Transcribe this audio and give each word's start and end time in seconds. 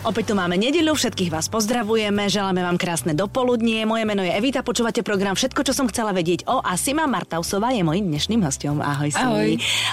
Opäť 0.00 0.32
tu 0.32 0.34
máme 0.34 0.56
nedeľu, 0.56 0.96
všetkých 0.96 1.28
vás 1.28 1.52
pozdravujeme, 1.52 2.24
želáme 2.24 2.64
vám 2.64 2.80
krásne 2.80 3.12
dopoludnie. 3.12 3.84
Moje 3.84 4.08
meno 4.08 4.24
je 4.24 4.32
Evita, 4.32 4.64
počúvate 4.64 5.04
program 5.04 5.36
Všetko, 5.36 5.60
čo 5.60 5.76
som 5.76 5.84
chcela 5.92 6.16
vedieť 6.16 6.48
o 6.48 6.56
a 6.56 6.72
Sima 6.80 7.04
Martausová 7.04 7.76
je 7.76 7.84
mojím 7.84 8.08
dnešným 8.08 8.40
hostom. 8.40 8.80
Ahoj, 8.80 9.12
Simi. 9.12 9.28
Ahoj. 9.28 9.50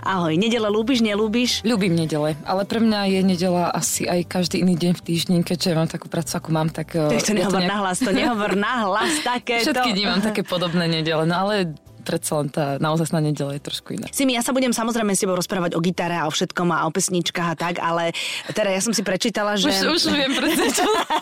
Ahoj. 0.07 0.33
Nedele 0.39 0.71
ľúbiš, 0.71 1.03
nelúbiš? 1.03 1.59
Ľúbim 1.67 1.91
nedele, 1.91 2.39
ale 2.47 2.63
pre 2.63 2.79
mňa 2.79 3.19
je 3.19 3.19
nedela 3.19 3.67
asi 3.67 4.07
aj 4.07 4.31
každý 4.31 4.63
iný 4.63 4.79
deň 4.79 4.95
v 4.95 5.01
týždni, 5.03 5.37
keďže 5.43 5.75
mám 5.75 5.91
takú 5.91 6.07
prácu, 6.07 6.39
ako 6.39 6.49
mám, 6.55 6.71
tak... 6.71 6.95
Tak 6.95 7.27
to 7.27 7.35
nehovor 7.35 7.59
nejak... 7.59 7.71
nahlas, 7.75 7.97
to 7.99 8.11
nehovor 8.15 8.55
nahlas, 8.55 9.11
také 9.35 9.59
Všetky 9.59 9.91
dní 9.91 10.07
mám 10.07 10.23
také 10.23 10.47
podobné 10.47 10.87
nedele, 10.87 11.27
no 11.27 11.35
ale 11.35 11.75
predsa 12.07 12.39
len 12.39 12.47
tá 12.47 12.79
naozaj 12.79 13.11
na 13.11 13.19
nedele 13.19 13.59
je 13.59 13.61
trošku 13.67 13.99
iná. 13.99 14.07
Simi, 14.15 14.39
ja 14.39 14.39
sa 14.39 14.55
budem 14.55 14.71
samozrejme 14.71 15.11
s 15.11 15.19
tebou 15.19 15.35
rozprávať 15.35 15.75
o 15.75 15.83
gitare 15.83 16.15
a 16.15 16.23
o 16.23 16.31
všetkom 16.31 16.71
a 16.71 16.87
o 16.87 16.91
pesničkách 16.95 17.49
a 17.51 17.55
tak, 17.59 17.83
ale 17.83 18.15
teda 18.55 18.71
ja 18.71 18.79
som 18.79 18.95
si 18.95 19.03
prečítala, 19.03 19.59
že... 19.59 19.67
Už, 19.67 19.99
už 19.99 20.15
viem 20.15 20.31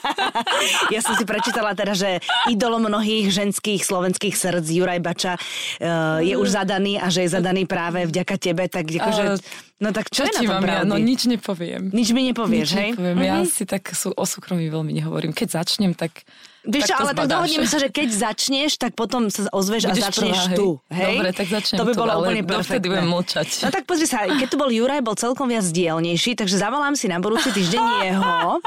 Ja 0.94 1.02
som 1.02 1.18
si 1.18 1.26
prečítala 1.26 1.74
teda, 1.74 1.98
že 1.98 2.22
idolom 2.46 2.86
mnohých 2.86 3.34
ženských 3.34 3.82
slovenských 3.82 4.38
srdc 4.38 4.68
Juraj 4.70 5.02
Bača 5.02 5.34
uh, 5.34 6.22
je 6.22 6.38
už 6.38 6.54
zadaný 6.54 7.02
a 7.02 7.10
že 7.10 7.26
je 7.26 7.30
zadaný 7.34 7.66
práve 7.66 8.06
vďaka 8.06 8.36
tebe, 8.38 8.70
tak 8.70 8.86
akože... 8.86 9.42
No 9.76 9.92
tak 9.92 10.08
čo, 10.08 10.24
čo 10.24 10.32
je 10.32 10.48
na 10.48 10.62
tom 10.62 10.64
ja? 10.64 10.88
No 10.88 10.96
nič 10.96 11.28
nepoviem. 11.28 11.92
Nič 11.92 12.16
mi 12.16 12.32
nepovieš, 12.32 12.70
nič 12.72 12.80
hej? 12.80 12.90
Nepoviem. 12.96 13.18
Uh-huh. 13.20 13.28
Ja 13.28 13.36
mhm. 13.44 13.50
si 13.52 13.64
tak 13.68 13.84
sú 13.92 14.14
o 14.16 14.24
súkromí 14.24 14.72
veľmi 14.72 14.96
nehovorím. 14.96 15.36
Keď 15.36 15.48
začnem, 15.60 15.92
tak 15.92 16.24
Vieš 16.66 16.84
čo, 16.90 16.96
ale 16.98 17.14
tak 17.14 17.30
dohodneme 17.30 17.68
sa, 17.70 17.78
že 17.78 17.90
keď 17.94 18.10
začneš, 18.10 18.82
tak 18.82 18.98
potom 18.98 19.30
sa 19.30 19.46
ozveš 19.54 19.86
Budeš 19.86 20.02
a 20.02 20.06
začneš 20.10 20.40
prvá, 20.50 20.58
tu. 20.58 20.68
Hej? 20.90 21.16
Dobre, 21.22 21.30
tak 21.38 21.48
začnem 21.54 21.78
To 21.78 21.86
by 21.86 21.94
bolo 21.94 22.12
tu, 22.12 22.20
úplne 22.26 22.42
perfektné. 22.42 22.90
budem 22.90 23.08
mlčať. 23.08 23.48
No 23.62 23.70
tak 23.70 23.84
pozri 23.86 24.08
sa, 24.10 24.26
keď 24.26 24.48
tu 24.50 24.58
bol 24.58 24.70
Juraj, 24.74 25.02
bol 25.06 25.14
celkom 25.14 25.46
viac 25.46 25.66
dielnejší, 25.70 26.34
takže 26.34 26.58
zavolám 26.58 26.98
si 26.98 27.06
na 27.06 27.22
budúci 27.22 27.54
týždeň 27.54 27.84
jeho. 28.10 28.58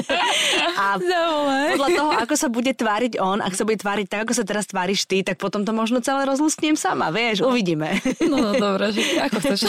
a 0.84 0.86
podľa 1.74 1.88
toho, 1.90 2.10
ako 2.22 2.34
sa 2.38 2.48
bude 2.50 2.70
tváriť 2.70 3.18
on, 3.18 3.42
ak 3.42 3.54
sa 3.58 3.66
bude 3.66 3.82
tváriť 3.82 4.06
tak, 4.06 4.20
ako 4.30 4.32
sa 4.38 4.44
teraz 4.46 4.64
tváriš 4.70 5.10
ty, 5.10 5.26
tak 5.26 5.42
potom 5.42 5.66
to 5.66 5.74
možno 5.74 5.98
celé 5.98 6.22
rozlustnem 6.24 6.78
sama, 6.78 7.10
vieš, 7.10 7.42
uvidíme. 7.42 7.98
no, 8.22 8.38
no 8.38 8.50
dobre, 8.54 8.94
že 8.94 9.02
ako 9.18 9.36
chceš. 9.42 9.60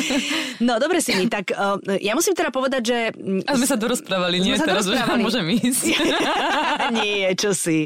no 0.66 0.80
dobre 0.80 1.04
si 1.04 1.12
mi, 1.16 1.28
tak 1.28 1.52
uh, 1.52 1.76
ja 2.00 2.16
musím 2.16 2.32
teda 2.32 2.48
povedať, 2.48 2.82
že... 2.82 2.98
A 3.44 3.60
sme 3.60 3.68
sa 3.68 3.76
dorozprávali, 3.76 4.40
nie? 4.40 4.56
Teraz 4.56 4.88
už 4.88 4.96
môžem 5.20 5.44
ísť. 5.52 5.84
nie, 6.94 7.26
čo 7.34 7.50
si. 7.50 7.82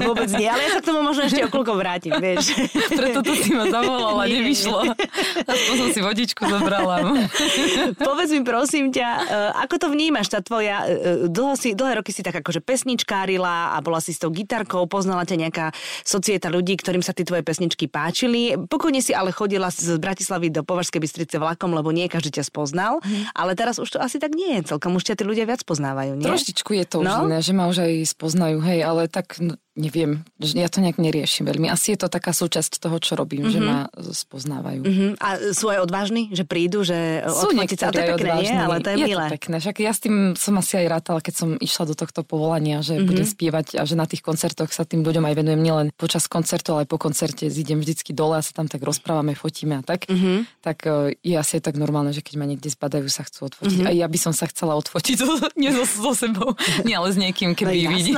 Vôbec 0.00 0.32
nie, 0.34 0.48
ale 0.48 0.64
ja 0.64 0.70
sa 0.78 0.80
k 0.80 0.88
tomu 0.88 1.04
možno 1.04 1.28
ešte 1.28 1.44
okolko 1.44 1.76
vrátim, 1.76 2.16
vieš. 2.16 2.56
Preto 2.98 3.20
to 3.20 3.32
si 3.36 3.52
ma 3.52 3.68
zavolala, 3.68 4.24
nie, 4.24 4.40
nevyšlo. 4.40 4.96
Aspoň 5.44 5.74
som 5.76 5.88
si 5.92 6.00
vodičku 6.00 6.42
zobrala. 6.48 7.04
Povedz 8.08 8.30
mi 8.32 8.42
prosím 8.42 8.88
ťa, 8.90 9.08
eh, 9.08 9.62
ako 9.68 9.74
to 9.76 9.86
vnímaš, 9.92 10.32
tá 10.32 10.40
tvoja, 10.40 10.88
eh, 10.88 11.28
dlho 11.28 11.54
si, 11.54 11.76
dlhé 11.76 12.00
roky 12.00 12.10
si 12.10 12.24
tak 12.24 12.40
akože 12.40 12.64
pesničkárila 12.64 13.76
a 13.76 13.78
bola 13.84 14.00
si 14.00 14.16
s 14.16 14.20
tou 14.22 14.32
gitarkou, 14.32 14.88
poznala 14.88 15.28
ťa 15.28 15.36
nejaká 15.48 15.66
societa 16.02 16.48
ľudí, 16.48 16.80
ktorým 16.80 17.04
sa 17.04 17.12
tie 17.12 17.26
tvoje 17.26 17.44
pesničky 17.44 17.86
páčili. 17.86 18.56
Pokojne 18.56 19.04
si 19.04 19.12
ale 19.12 19.34
chodila 19.34 19.68
z 19.68 20.00
Bratislavy 20.00 20.48
do 20.48 20.64
Považskej 20.64 21.00
Bystrice 21.02 21.36
vlakom, 21.36 21.74
lebo 21.74 21.92
nie 21.92 22.08
každý 22.08 22.40
ťa 22.40 22.44
spoznal, 22.48 23.02
mm. 23.02 23.34
ale 23.36 23.52
teraz 23.58 23.76
už 23.82 23.96
to 23.96 23.98
asi 24.00 24.16
tak 24.16 24.32
nie 24.32 24.60
je. 24.60 24.72
Celkom 24.74 24.96
už 24.96 25.04
ťa 25.12 25.14
tí 25.20 25.24
ľudia 25.26 25.44
viac 25.44 25.60
poznávajú, 25.66 26.16
nie? 26.16 26.26
Troštičku 26.26 26.72
je 26.78 26.84
to 26.86 27.02
už 27.02 27.06
no? 27.08 27.28
iné, 27.28 27.38
že 27.42 27.52
ma 27.52 27.66
už 27.66 27.84
aj 27.84 27.92
poznajú, 28.22 28.62
hej, 28.62 28.86
ale 28.86 29.10
tak 29.10 29.42
neviem, 29.72 30.20
ja 30.36 30.68
to 30.68 30.84
nejak 30.84 31.00
neriešim 31.00 31.48
veľmi. 31.48 31.72
Asi 31.72 31.96
je 31.96 32.04
to 32.04 32.12
taká 32.12 32.36
súčasť 32.36 32.76
toho, 32.76 33.00
čo 33.00 33.16
robím, 33.16 33.48
mm-hmm. 33.48 33.54
že 33.56 33.60
mhm. 33.60 33.66
ma 33.66 33.78
spoznávajú. 34.12 34.82
Mm-hmm. 34.84 35.10
A 35.16 35.28
sú 35.56 35.72
aj 35.72 35.80
odvážni, 35.88 36.28
že 36.28 36.44
prídu, 36.44 36.84
že 36.84 37.24
sú 37.24 37.48
sa? 37.80 37.88
To 37.88 38.00
je 38.00 38.08
pekné, 38.12 38.32
nie? 38.44 38.52
Ale 38.52 38.76
to 38.84 38.88
je, 38.92 38.96
je 39.00 39.06
milé. 39.08 39.26
To 39.28 39.34
pekné. 39.40 39.56
Však 39.64 39.76
ja 39.80 39.92
s 39.96 40.00
tým 40.04 40.16
som 40.36 40.54
asi 40.60 40.74
aj 40.84 40.86
rátala, 40.92 41.24
keď 41.24 41.34
som 41.34 41.48
išla 41.56 41.84
do 41.88 41.94
tohto 41.96 42.20
povolania, 42.20 42.84
že 42.84 43.00
mm-hmm. 43.00 43.08
budem 43.08 43.26
spievať 43.26 43.66
a 43.80 43.82
že 43.88 43.96
na 43.96 44.04
tých 44.04 44.20
koncertoch 44.20 44.68
sa 44.76 44.84
tým 44.84 45.00
ľuďom 45.00 45.24
aj 45.24 45.34
venujem 45.40 45.60
nielen 45.64 45.86
počas 45.96 46.28
koncertu, 46.28 46.76
ale 46.76 46.84
aj 46.84 46.88
po 46.92 46.98
koncerte 47.00 47.48
zídem 47.48 47.80
vždycky 47.80 48.12
dole 48.12 48.36
a 48.36 48.44
sa 48.44 48.52
tam 48.52 48.68
tak 48.68 48.84
rozprávame, 48.84 49.32
fotíme 49.32 49.80
a 49.80 49.82
tak. 49.82 50.04
Mm-hmm. 50.04 50.36
Tak 50.60 50.78
e, 50.84 51.16
je 51.24 51.34
asi 51.40 51.58
aj 51.60 51.72
tak 51.72 51.80
normálne, 51.80 52.12
že 52.12 52.20
keď 52.20 52.34
ma 52.36 52.44
niekde 52.44 52.68
zbadajú, 52.68 53.08
sa 53.08 53.24
chcú 53.24 53.48
odfotiť. 53.48 53.88
Mm-hmm. 53.88 53.96
A 53.96 54.00
ja 54.04 54.06
by 54.06 54.18
som 54.20 54.36
sa 54.36 54.44
chcela 54.52 54.76
odfotiť 54.76 55.16
nie 55.62 55.72
so, 55.72 55.84
so 55.88 56.12
sebou, 56.12 56.52
nie 56.84 56.92
ale 56.92 57.08
s 57.08 57.16
niekým, 57.16 57.56
keby 57.56 57.72
no, 57.72 57.90
vidí. 57.96 58.12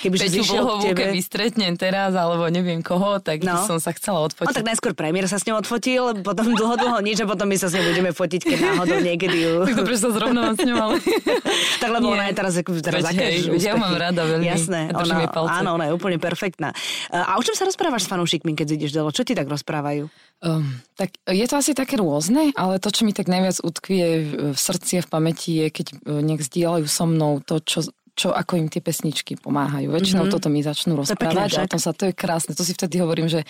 Keby 0.00 0.16
keby 0.94 1.18
stretnem 1.20 1.74
teraz, 1.74 2.14
alebo 2.14 2.46
neviem 2.48 2.80
koho, 2.80 3.18
tak 3.18 3.42
no. 3.42 3.66
som 3.66 3.82
sa 3.82 3.90
chcela 3.92 4.24
odfotiť. 4.24 4.48
No 4.48 4.56
tak 4.56 4.66
najskôr 4.66 4.92
premiér 4.94 5.26
sa 5.26 5.36
s 5.36 5.44
ňou 5.44 5.58
odfotil, 5.60 6.22
potom 6.22 6.54
dlho, 6.54 6.74
dlho 6.78 6.98
nič 7.02 7.20
a 7.22 7.26
potom 7.26 7.50
my 7.50 7.56
sa 7.58 7.68
s 7.68 7.74
ňou 7.74 7.84
budeme 7.90 8.10
fotiť, 8.14 8.40
keď 8.40 8.58
náhodou 8.62 8.98
niekedy 9.02 9.36
ju... 9.36 9.52
tak 9.68 9.74
dobre, 9.82 9.94
sa 9.98 10.10
zrovna 10.14 10.54
s 10.54 10.62
ňou, 10.62 10.78
ale... 10.78 10.96
tak 11.82 11.90
lebo 11.90 12.06
Nie. 12.10 12.14
ona 12.14 12.24
je 12.30 12.34
teraz, 12.34 12.52
teraz 12.80 13.00
Veď, 13.04 13.16
hej, 13.18 13.36
ja 13.58 13.74
mám 13.74 13.94
rada 13.98 14.22
veľmi. 14.22 14.46
Jasné, 14.46 14.94
ona, 14.94 15.28
áno, 15.60 15.68
ona 15.76 15.84
je 15.90 15.92
úplne 15.92 16.16
perfektná. 16.22 16.70
A 17.10 17.36
o 17.36 17.42
čom 17.42 17.58
sa 17.58 17.66
rozprávaš 17.66 18.06
s 18.06 18.08
fanúšikmi, 18.10 18.54
keď 18.54 18.78
ideš 18.78 18.94
dole? 18.94 19.10
Čo 19.10 19.26
ti 19.26 19.34
tak 19.34 19.50
rozprávajú? 19.50 20.06
Um, 20.44 20.84
tak 21.00 21.16
je 21.24 21.46
to 21.48 21.56
asi 21.56 21.72
také 21.72 21.96
rôzne, 21.96 22.52
ale 22.52 22.76
to, 22.76 22.92
čo 22.92 23.08
mi 23.08 23.16
tak 23.16 23.32
najviac 23.32 23.64
utkvie 23.64 24.06
v 24.52 24.58
srdci 24.58 25.00
a 25.00 25.02
v 25.02 25.08
pamäti 25.08 25.50
je, 25.56 25.66
keď 25.72 25.86
e, 25.88 25.96
nech 26.20 26.44
zdieľajú 26.44 26.84
so 26.84 27.08
mnou 27.08 27.40
to, 27.40 27.64
čo 27.64 27.88
čo 28.14 28.30
ako 28.30 28.58
im 28.58 28.68
tie 28.70 28.78
pesničky 28.78 29.34
pomáhajú. 29.34 29.90
Väčšinou 29.90 30.30
mm-hmm. 30.30 30.34
toto 30.38 30.48
mi 30.48 30.62
začnú 30.62 30.94
rozprávať 30.94 31.50
to 31.50 31.58
a 31.58 31.66
o 31.66 31.70
tom 31.70 31.82
sa, 31.82 31.90
to 31.90 32.10
je 32.10 32.14
krásne. 32.14 32.54
To 32.54 32.62
si 32.62 32.72
vtedy 32.72 33.02
hovorím, 33.02 33.26
že, 33.26 33.42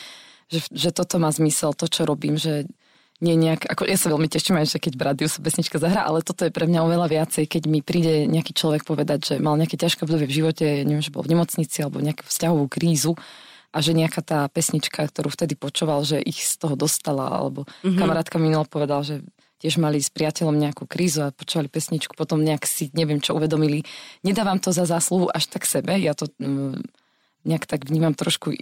že, 0.48 0.64
že 0.72 0.90
toto 0.90 1.20
má 1.20 1.28
zmysel, 1.28 1.76
to, 1.76 1.84
čo 1.84 2.08
robím, 2.08 2.40
že 2.40 2.64
nie 3.22 3.38
nejak, 3.38 3.70
ako 3.70 3.86
ja 3.86 3.94
sa 3.94 4.10
veľmi 4.10 4.26
teším 4.26 4.58
aj, 4.58 4.74
že 4.74 4.78
keď 4.82 4.92
v 4.98 5.06
rádiu 5.06 5.28
sa 5.30 5.38
pesnička 5.38 5.78
zahrá, 5.78 6.02
ale 6.02 6.24
toto 6.26 6.42
je 6.42 6.50
pre 6.50 6.66
mňa 6.66 6.80
oveľa 6.82 7.06
viacej, 7.06 7.46
keď 7.46 7.62
mi 7.70 7.78
príde 7.78 8.26
nejaký 8.26 8.52
človek 8.56 8.82
povedať, 8.82 9.18
že 9.22 9.34
mal 9.38 9.54
nejaké 9.54 9.78
ťažké 9.78 10.02
obdobie 10.02 10.26
v 10.26 10.36
živote, 10.42 10.82
neviem, 10.82 11.04
že 11.04 11.14
bol 11.14 11.22
v 11.22 11.36
nemocnici 11.36 11.78
alebo 11.84 12.02
nejakú 12.02 12.26
vzťahovú 12.26 12.66
krízu 12.66 13.14
a 13.70 13.78
že 13.78 13.94
nejaká 13.94 14.20
tá 14.22 14.40
pesnička, 14.50 15.06
ktorú 15.06 15.30
vtedy 15.30 15.54
počúval, 15.54 16.02
že 16.02 16.18
ich 16.18 16.42
z 16.42 16.58
toho 16.58 16.74
dostala, 16.74 17.30
alebo 17.30 17.66
mm-hmm. 17.66 17.98
kamarátka 17.98 18.36
minul 18.42 18.66
povedal, 18.66 19.06
že 19.06 19.22
tiež 19.64 19.80
mali 19.80 19.96
s 19.96 20.12
priateľom 20.12 20.60
nejakú 20.60 20.84
krízu 20.84 21.24
a 21.24 21.32
počúvali 21.32 21.72
pesničku, 21.72 22.12
potom 22.12 22.44
nejak 22.44 22.68
si 22.68 22.92
neviem 22.92 23.16
čo 23.16 23.32
uvedomili. 23.32 23.80
Nedávam 24.20 24.60
to 24.60 24.76
za 24.76 24.84
zásluhu 24.84 25.32
až 25.32 25.48
tak 25.48 25.64
sebe, 25.64 25.96
ja 25.96 26.12
to 26.12 26.28
mm, 26.36 26.84
nejak 27.48 27.64
tak 27.64 27.88
vnímam 27.88 28.12
trošku 28.12 28.52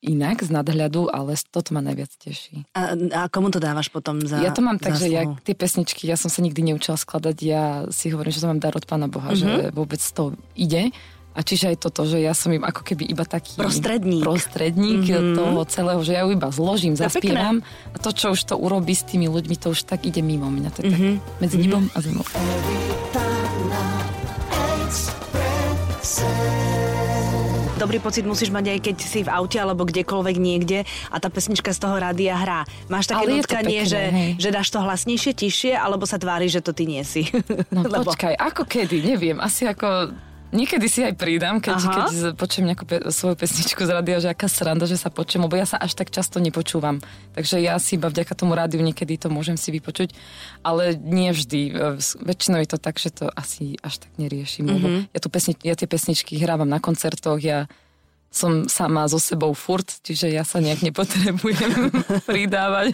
inak 0.00 0.40
z 0.40 0.48
nadhľadu, 0.48 1.12
ale 1.12 1.36
toto 1.52 1.76
ma 1.76 1.84
najviac 1.84 2.08
teší. 2.16 2.64
A, 2.72 2.96
a 2.96 3.20
komu 3.28 3.52
to 3.52 3.60
dávaš 3.60 3.92
potom 3.92 4.22
za 4.24 4.40
Ja 4.40 4.52
to 4.56 4.64
mám 4.64 4.80
tak, 4.80 4.96
že 4.96 5.12
ja 5.12 5.28
tie 5.44 5.52
pesničky, 5.52 6.08
ja 6.08 6.16
som 6.16 6.32
sa 6.32 6.40
nikdy 6.40 6.72
neučila 6.72 6.96
skladať, 6.96 7.36
ja 7.44 7.84
si 7.92 8.08
hovorím, 8.08 8.32
že 8.32 8.40
to 8.40 8.48
mám 8.48 8.60
dar 8.62 8.72
od 8.72 8.88
Pána 8.88 9.12
Boha, 9.12 9.36
mm-hmm. 9.36 9.40
že 9.44 9.52
mhm. 9.68 9.74
vôbec 9.76 10.00
to 10.00 10.32
ide 10.56 10.88
a 11.36 11.44
čiže 11.44 11.76
aj 11.76 11.76
toto, 11.84 12.08
že 12.08 12.16
ja 12.24 12.32
som 12.32 12.48
im 12.48 12.64
ako 12.64 12.80
keby 12.80 13.04
iba 13.12 13.28
taký 13.28 13.60
prostredník, 13.60 14.24
prostredník 14.24 15.04
mm-hmm. 15.04 15.36
toho 15.36 15.60
celého, 15.68 16.00
že 16.00 16.16
ja 16.16 16.24
ju 16.24 16.32
iba 16.32 16.48
zložím, 16.48 16.96
zaspievam 16.96 17.60
a 17.92 17.96
to, 18.00 18.10
čo 18.16 18.32
už 18.32 18.40
to 18.48 18.56
urobí 18.56 18.96
s 18.96 19.04
tými 19.04 19.28
ľuďmi, 19.28 19.60
to 19.60 19.76
už 19.76 19.84
tak 19.84 20.08
ide 20.08 20.24
mimo 20.24 20.48
mňa. 20.48 20.68
To 20.72 20.78
je 20.80 20.84
mm-hmm. 20.88 20.96
tak 20.96 21.20
mhm. 21.20 21.40
medzi 21.44 21.56
nebom 21.60 21.84
mm-hmm. 21.84 21.96
a 21.96 21.98
zemou. 22.00 22.24
Dobrý 27.76 28.00
pocit 28.00 28.24
musíš 28.24 28.48
mať 28.48 28.72
aj 28.72 28.78
keď 28.80 28.96
si 29.04 29.20
v 29.20 29.28
aute 29.28 29.60
alebo 29.60 29.84
kdekoľvek 29.84 30.36
niekde 30.40 30.88
a 31.12 31.16
tá 31.20 31.28
pesnička 31.28 31.76
z 31.76 31.84
toho 31.84 32.00
rádia 32.00 32.32
hrá. 32.32 32.64
Máš 32.88 33.12
také 33.12 33.28
Ale 33.28 33.36
nutkanie, 33.36 33.84
pekné, 33.84 33.92
že, 33.92 34.02
že 34.40 34.48
dáš 34.48 34.72
to 34.72 34.80
hlasnejšie, 34.80 35.36
tišie, 35.36 35.76
alebo 35.76 36.08
sa 36.08 36.16
tvári, 36.16 36.48
že 36.48 36.64
to 36.64 36.72
ty 36.72 36.88
nie 36.88 37.04
si? 37.04 37.28
No 37.68 37.84
Lebo... 37.84 38.08
počkaj, 38.08 38.32
ako 38.32 38.64
kedy, 38.64 39.04
neviem, 39.04 39.36
asi 39.36 39.68
ako 39.68 40.16
Niekedy 40.54 40.86
si 40.86 41.02
aj 41.02 41.18
pridám, 41.18 41.58
keď, 41.58 41.76
keď 41.82 42.06
počujem 42.38 42.70
nejakú 42.70 42.84
pe- 42.86 43.02
svoju 43.10 43.34
pesničku 43.34 43.82
z 43.82 43.90
rádia, 43.90 44.22
že 44.22 44.30
aká 44.30 44.46
sranda, 44.46 44.86
že 44.86 44.94
sa 44.94 45.10
počujem, 45.10 45.42
lebo 45.42 45.58
ja 45.58 45.66
sa 45.66 45.74
až 45.74 45.98
tak 45.98 46.14
často 46.14 46.38
nepočúvam. 46.38 47.02
Takže 47.34 47.58
ja 47.58 47.74
si 47.82 47.98
iba 47.98 48.06
vďaka 48.06 48.32
tomu 48.38 48.54
rádiu 48.54 48.78
niekedy 48.78 49.18
to 49.18 49.26
môžem 49.26 49.58
si 49.58 49.74
vypočuť, 49.74 50.14
ale 50.62 50.94
nie 50.94 51.34
vždy. 51.34 51.74
Väčšinou 52.22 52.62
je 52.62 52.70
to 52.70 52.78
tak, 52.78 52.96
že 53.02 53.10
to 53.10 53.26
asi 53.34 53.74
až 53.82 54.06
tak 54.06 54.10
neriešim. 54.22 54.70
Mm-hmm. 54.70 54.76
Lebo 54.78 54.86
mhm. 54.86 55.00
ja, 55.10 55.18
tu 55.18 55.28
pesni- 55.28 55.62
ja 55.66 55.74
tie 55.74 55.90
pesničky 55.90 56.38
hrávam 56.38 56.70
na 56.70 56.78
koncertoch, 56.78 57.42
ja 57.42 57.66
som 58.36 58.68
sama 58.68 59.08
so 59.08 59.16
sebou 59.16 59.56
furt, 59.56 59.88
čiže 60.04 60.28
ja 60.28 60.44
sa 60.44 60.60
nejak 60.60 60.84
nepotrebujem 60.84 61.72
pridávať. 62.28 62.92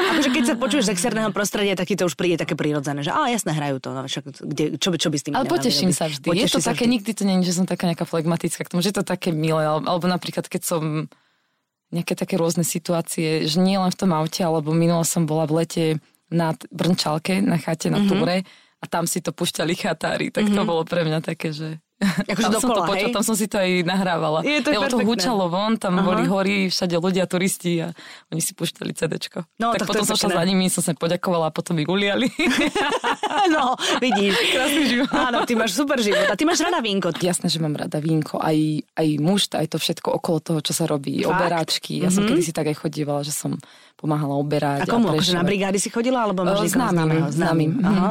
Akože 0.00 0.30
keď 0.32 0.44
sa 0.48 0.54
počuješ 0.56 0.88
z 0.88 0.92
externého 0.96 1.30
prostredia, 1.36 1.76
tak 1.76 1.92
ti 1.92 2.00
to 2.00 2.08
už 2.08 2.16
príde 2.16 2.40
také 2.40 2.56
prirodzené, 2.56 3.04
že 3.04 3.12
á, 3.12 3.28
jasne, 3.28 3.52
hrajú 3.52 3.84
to, 3.84 3.92
no, 3.92 4.08
však, 4.08 4.24
kde, 4.40 4.64
čo, 4.80 4.88
by, 4.88 4.96
čo 4.96 5.08
by 5.12 5.16
s 5.20 5.24
tým 5.28 5.34
Ale 5.36 5.44
poteším 5.44 5.92
sa 5.92 6.08
vždy. 6.08 6.26
Poteším 6.32 6.48
je 6.48 6.54
to 6.56 6.60
také, 6.64 6.84
vždy. 6.88 6.94
nikdy 6.96 7.10
to 7.12 7.22
je, 7.28 7.44
že 7.44 7.56
som 7.60 7.66
taká 7.68 7.84
nejaká 7.84 8.08
flegmatická 8.08 8.64
k 8.64 8.70
tomu, 8.72 8.80
že 8.80 8.90
je 8.90 8.96
to 8.98 9.04
také 9.04 9.28
milé, 9.36 9.68
alebo 9.68 10.08
napríklad 10.08 10.48
keď 10.48 10.62
som 10.64 10.82
nejaké 11.92 12.16
také 12.16 12.40
rôzne 12.40 12.64
situácie, 12.64 13.44
že 13.44 13.60
nie 13.60 13.76
len 13.76 13.92
v 13.92 13.98
tom 14.00 14.16
aute, 14.16 14.40
alebo 14.40 14.72
minulo 14.72 15.04
som 15.04 15.28
bola 15.28 15.44
v 15.44 15.64
lete 15.64 15.84
na 16.28 16.52
Brnčalke, 16.68 17.40
na 17.40 17.56
chate, 17.56 17.88
na 17.88 18.00
mm-hmm. 18.00 18.10
túre 18.12 18.36
a 18.78 18.84
tam 18.86 19.08
si 19.08 19.24
to 19.24 19.32
pušťali 19.32 19.74
chatári, 19.74 20.28
tak 20.28 20.48
mm-hmm. 20.48 20.56
to 20.56 20.62
mhm. 20.64 20.68
bolo 20.68 20.82
pre 20.84 21.02
mňa 21.02 21.20
také, 21.24 21.50
že 21.50 21.80
Akože 22.30 22.46
dokola, 22.46 22.62
som 22.62 22.70
to 22.70 22.82
počula, 22.86 23.10
tam 23.10 23.24
som 23.26 23.34
si 23.34 23.50
to 23.50 23.58
aj 23.58 23.82
nahrávala. 23.82 24.46
Je 24.46 24.62
to 24.62 24.70
to 24.70 25.02
hučalo 25.02 25.50
von, 25.50 25.74
tam 25.74 25.98
Aha. 25.98 26.06
boli 26.06 26.22
hory, 26.30 26.70
všade 26.70 26.94
ľudia, 26.94 27.26
turisti 27.26 27.82
a 27.82 27.90
oni 28.30 28.38
si 28.38 28.54
púšťali 28.54 28.94
CDčko. 28.94 29.42
No, 29.58 29.74
tak, 29.74 29.82
tak 29.82 29.90
to 29.90 29.90
potom 29.98 30.04
som 30.06 30.14
šla 30.14 30.38
za 30.38 30.44
nimi, 30.46 30.70
som 30.70 30.78
sa 30.78 30.94
poďakovala 30.94 31.50
a 31.50 31.52
potom 31.52 31.74
mi 31.74 31.82
uliali. 31.82 32.30
no, 33.54 33.74
vidíš. 33.98 34.34
Krásny 34.54 34.82
život. 34.86 35.10
Áno, 35.10 35.42
ty 35.42 35.58
máš 35.58 35.74
super 35.74 35.98
život. 35.98 36.30
A 36.30 36.38
ty 36.38 36.46
máš 36.46 36.62
rada 36.62 36.78
vínko. 36.78 37.10
Jasné, 37.18 37.50
že 37.50 37.58
mám 37.58 37.74
rada 37.74 37.98
vínko, 37.98 38.38
aj, 38.38 38.86
aj 38.94 39.08
muž, 39.18 39.50
aj 39.50 39.66
to 39.66 39.82
všetko 39.82 40.14
okolo 40.22 40.38
toho, 40.38 40.60
čo 40.62 40.70
sa 40.70 40.86
robí, 40.86 41.26
Fakt? 41.26 41.34
oberáčky. 41.34 41.98
Ja 41.98 42.14
som 42.14 42.22
Mhm. 42.22 42.30
kedysi 42.30 42.54
tak 42.54 42.70
aj 42.70 42.78
chodívala, 42.78 43.26
že 43.26 43.34
som 43.34 43.58
pomáhala 43.98 44.38
oberať. 44.38 44.86
A 44.86 44.86
komu? 44.86 45.10
A 45.10 45.18
Akože 45.18 45.34
na 45.34 45.42
brigády 45.42 45.82
si 45.82 45.90
chodila, 45.90 46.22
alebo 46.22 46.46
máš 46.46 46.62
E, 46.62 46.70
niekoho 46.70 46.94
známym, 46.94 47.22
známym, 47.34 47.70
mhm. 47.74 47.82
Aha. 47.82 48.10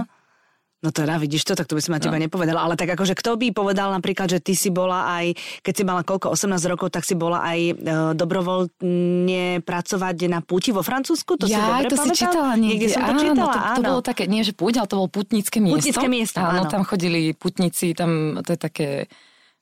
No 0.78 0.94
teda, 0.94 1.18
vidíš 1.18 1.42
to, 1.42 1.58
tak 1.58 1.66
to 1.66 1.74
by 1.74 1.82
som 1.82 1.98
na 1.98 2.02
teba 2.02 2.22
nepovedala. 2.22 2.62
Ale 2.62 2.78
tak 2.78 2.94
akože 2.94 3.18
kto 3.18 3.34
by 3.34 3.50
povedal 3.50 3.90
napríklad, 3.90 4.30
že 4.30 4.38
ty 4.38 4.54
si 4.54 4.70
bola 4.70 5.10
aj, 5.10 5.34
keď 5.66 5.74
si 5.74 5.82
mala 5.82 6.06
koľko, 6.06 6.38
18 6.38 6.54
rokov, 6.70 6.94
tak 6.94 7.02
si 7.02 7.18
bola 7.18 7.42
aj 7.42 7.60
e, 7.60 7.74
dobrovoľne 8.14 9.66
pracovať 9.66 10.30
na 10.30 10.46
púti 10.46 10.70
vo 10.70 10.86
Francúzsku? 10.86 11.34
To 11.42 11.50
si 11.50 11.58
ja, 11.58 11.82
dobre 11.82 11.90
to 11.90 11.98
si 11.98 12.14
pamätám? 12.14 12.22
čítala 12.30 12.52
niekde. 12.54 12.70
Niekde 12.70 12.88
som 12.94 13.02
to 13.02 13.10
áno, 13.10 13.22
čítala, 13.26 13.50
to, 13.50 13.58
to 13.58 13.82
áno. 13.82 13.88
bolo 13.90 14.02
také, 14.06 14.24
nie 14.30 14.42
že 14.46 14.54
púť, 14.54 14.74
ale 14.78 14.86
to 14.86 14.96
bolo 15.02 15.10
putnické 15.10 15.58
miesto. 15.58 15.82
Putnické 15.82 16.08
miesto, 16.14 16.38
áno. 16.46 16.70
tam 16.70 16.86
chodili 16.86 17.34
putníci, 17.34 17.98
tam 17.98 18.38
to 18.46 18.54
je 18.54 18.60
také 18.62 18.90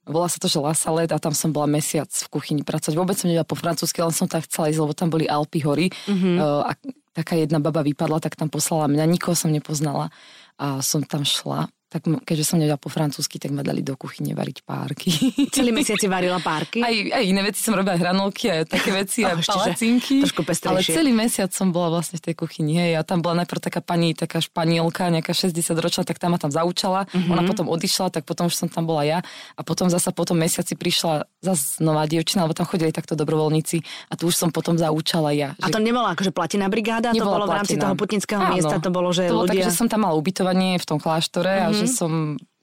Volá 0.06 0.30
sa 0.30 0.38
to, 0.38 0.46
že 0.46 0.62
La 0.62 0.78
Salette 0.78 1.18
a 1.18 1.20
tam 1.20 1.34
som 1.34 1.50
bola 1.50 1.66
mesiac 1.66 2.06
v 2.06 2.28
kuchyni 2.30 2.62
pracovať. 2.62 2.94
Vôbec 2.94 3.18
som 3.18 3.26
nevedela 3.26 3.42
po 3.42 3.58
francúzsky, 3.58 4.06
len 4.06 4.14
som 4.14 4.30
tam 4.30 4.38
chcela 4.46 4.70
ísť, 4.70 4.78
lebo 4.78 4.94
tam 4.94 5.10
boli 5.10 5.26
Alpy 5.26 5.66
hory. 5.66 5.90
Mhm. 6.06 6.14
Mm-hmm. 6.14 6.62
A 6.62 6.72
taká 7.16 7.34
jedna 7.40 7.58
baba 7.64 7.82
vypadla, 7.82 8.22
tak 8.22 8.38
tam 8.38 8.52
poslala 8.52 8.86
mňa. 8.86 9.08
Nikoho 9.08 9.34
som 9.34 9.50
nepoznala. 9.50 10.14
A 10.58 10.82
som 10.82 11.04
tam 11.04 11.26
šla. 11.26 11.68
Tak 11.96 12.12
keďže 12.28 12.44
som 12.44 12.60
nevedela 12.60 12.76
po 12.76 12.92
francúzsky, 12.92 13.40
tak 13.40 13.56
ma 13.56 13.64
dali 13.64 13.80
do 13.80 13.96
kuchyne 13.96 14.36
variť 14.36 14.68
párky. 14.68 15.16
Celý 15.56 15.72
mesiac 15.72 15.96
si 15.96 16.12
varila 16.12 16.44
párky? 16.44 16.84
Aj, 16.84 16.92
aj 16.92 17.24
iné 17.24 17.40
veci 17.40 17.64
som 17.64 17.72
robila, 17.72 17.96
hranolky, 17.96 18.52
aj 18.52 18.68
také 18.68 18.92
veci, 18.92 19.24
Oh, 19.24 19.40
ešte, 19.40 19.48
že 19.48 19.72
palacinky. 19.80 20.16
trošku 20.28 20.44
Ale 20.68 20.84
celý 20.84 21.16
mesiac 21.16 21.56
som 21.56 21.72
bola 21.72 21.96
vlastne 21.96 22.20
v 22.20 22.28
tej 22.28 22.36
kuchyni. 22.36 22.76
Hej, 22.76 23.00
a 23.00 23.02
tam 23.08 23.24
bola 23.24 23.48
najprv 23.48 23.64
taká 23.64 23.80
pani, 23.80 24.12
taká 24.12 24.44
španielka, 24.44 25.08
nejaká 25.08 25.32
60 25.32 25.56
ročná, 25.80 26.04
tak 26.04 26.20
tam 26.20 26.36
ma 26.36 26.40
tam 26.42 26.52
zaučala. 26.52 27.08
Mhm. 27.16 27.32
Ona 27.32 27.42
potom 27.48 27.72
odišla, 27.72 28.12
tak 28.12 28.28
potom 28.28 28.52
už 28.52 28.60
som 28.60 28.68
tam 28.68 28.84
bola 28.84 29.08
ja. 29.08 29.24
A 29.56 29.64
potom 29.64 29.88
zasa 29.88 30.12
po 30.12 30.28
tom 30.28 30.36
mesiaci 30.36 30.76
prišla 30.76 31.32
zase 31.40 31.80
nová 31.80 32.04
dievčina, 32.12 32.44
lebo 32.44 32.52
tam 32.52 32.68
chodili 32.68 32.92
takto 32.92 33.16
dobrovoľníci. 33.16 33.80
A 34.12 34.20
tu 34.20 34.28
už 34.28 34.36
som 34.36 34.52
potom 34.52 34.76
zaučala 34.76 35.32
ja. 35.32 35.56
A 35.64 35.72
to 35.72 35.80
nebola 35.80 36.12
akože 36.12 36.36
platená 36.36 36.68
brigáda, 36.68 37.16
to 37.16 37.24
bolo 37.24 37.48
v 37.48 37.56
rámci 37.56 37.80
toho 37.80 37.96
putnického 37.96 38.44
Áno. 38.44 38.52
miesta, 38.52 38.84
to 38.84 38.92
bolo, 38.92 39.16
že 39.16 39.32
to 39.32 39.40
bolo 39.40 39.48
ľudia... 39.48 39.64
také, 39.64 39.72
že 39.72 39.80
som 39.80 39.88
tam 39.88 40.04
mala 40.04 40.20
ubytovanie 40.20 40.76
v 40.76 40.86
tom 40.86 41.00
kláštore 41.00 41.56
mm-hmm. 41.56 41.72
a 41.72 41.85
Mhm. 41.85 41.85
Že 41.86 41.94
som 41.94 42.12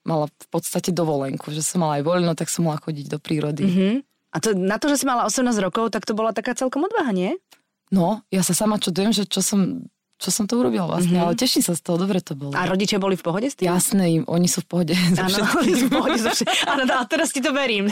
mala 0.03 0.27
v 0.27 0.47
podstate 0.51 0.91
dovolenku, 0.91 1.55
že 1.55 1.63
som 1.63 1.87
mala 1.87 2.03
aj 2.03 2.05
voľno, 2.05 2.33
tak 2.35 2.51
som 2.51 2.67
mohla 2.67 2.83
chodiť 2.83 3.07
do 3.07 3.19
prírody. 3.23 3.65
Mhm. 3.65 3.91
A 4.33 4.37
to, 4.41 4.57
na 4.57 4.81
to, 4.81 4.89
že 4.89 5.05
si 5.05 5.07
mala 5.07 5.29
18 5.29 5.61
rokov, 5.61 5.93
tak 5.93 6.09
to 6.09 6.17
bola 6.17 6.33
taká 6.33 6.57
celkom 6.57 6.89
odvaha, 6.89 7.13
nie? 7.13 7.37
No, 7.93 8.25
ja 8.33 8.41
sa 8.41 8.57
sama 8.57 8.81
čudujem, 8.81 9.13
že 9.13 9.29
čo 9.29 9.45
som, 9.45 9.85
čo 10.23 10.31
som 10.31 10.47
to 10.47 10.55
urobila 10.55 10.87
vlastne, 10.87 11.13
Mhm. 11.13 11.25
ale 11.25 11.33
teším 11.35 11.61
sa 11.61 11.73
z 11.73 11.83
toho, 11.83 11.99
dobre 11.99 12.19
to 12.19 12.33
bolo. 12.33 12.53
A 12.53 12.63
rodičia 12.65 12.97
boli 12.97 13.13
v 13.13 13.23
pohode 13.23 13.45
s 13.45 13.55
tým? 13.55 13.67
Jasné, 13.67 14.05
im, 14.13 14.25
oni 14.25 14.47
sú 14.47 14.63
v 14.63 14.69
pohode. 14.69 14.95
Áno, 15.19 15.35
oni 15.61 15.75
sú 15.75 15.87
v 15.87 15.93
pohode 15.93 16.17
so 16.17 16.31
všetkým. 16.31 16.63
Áno, 16.65 16.83
a 16.89 17.05
teraz 17.05 17.29
ti 17.29 17.39
to 17.39 17.51
verím. 17.51 17.91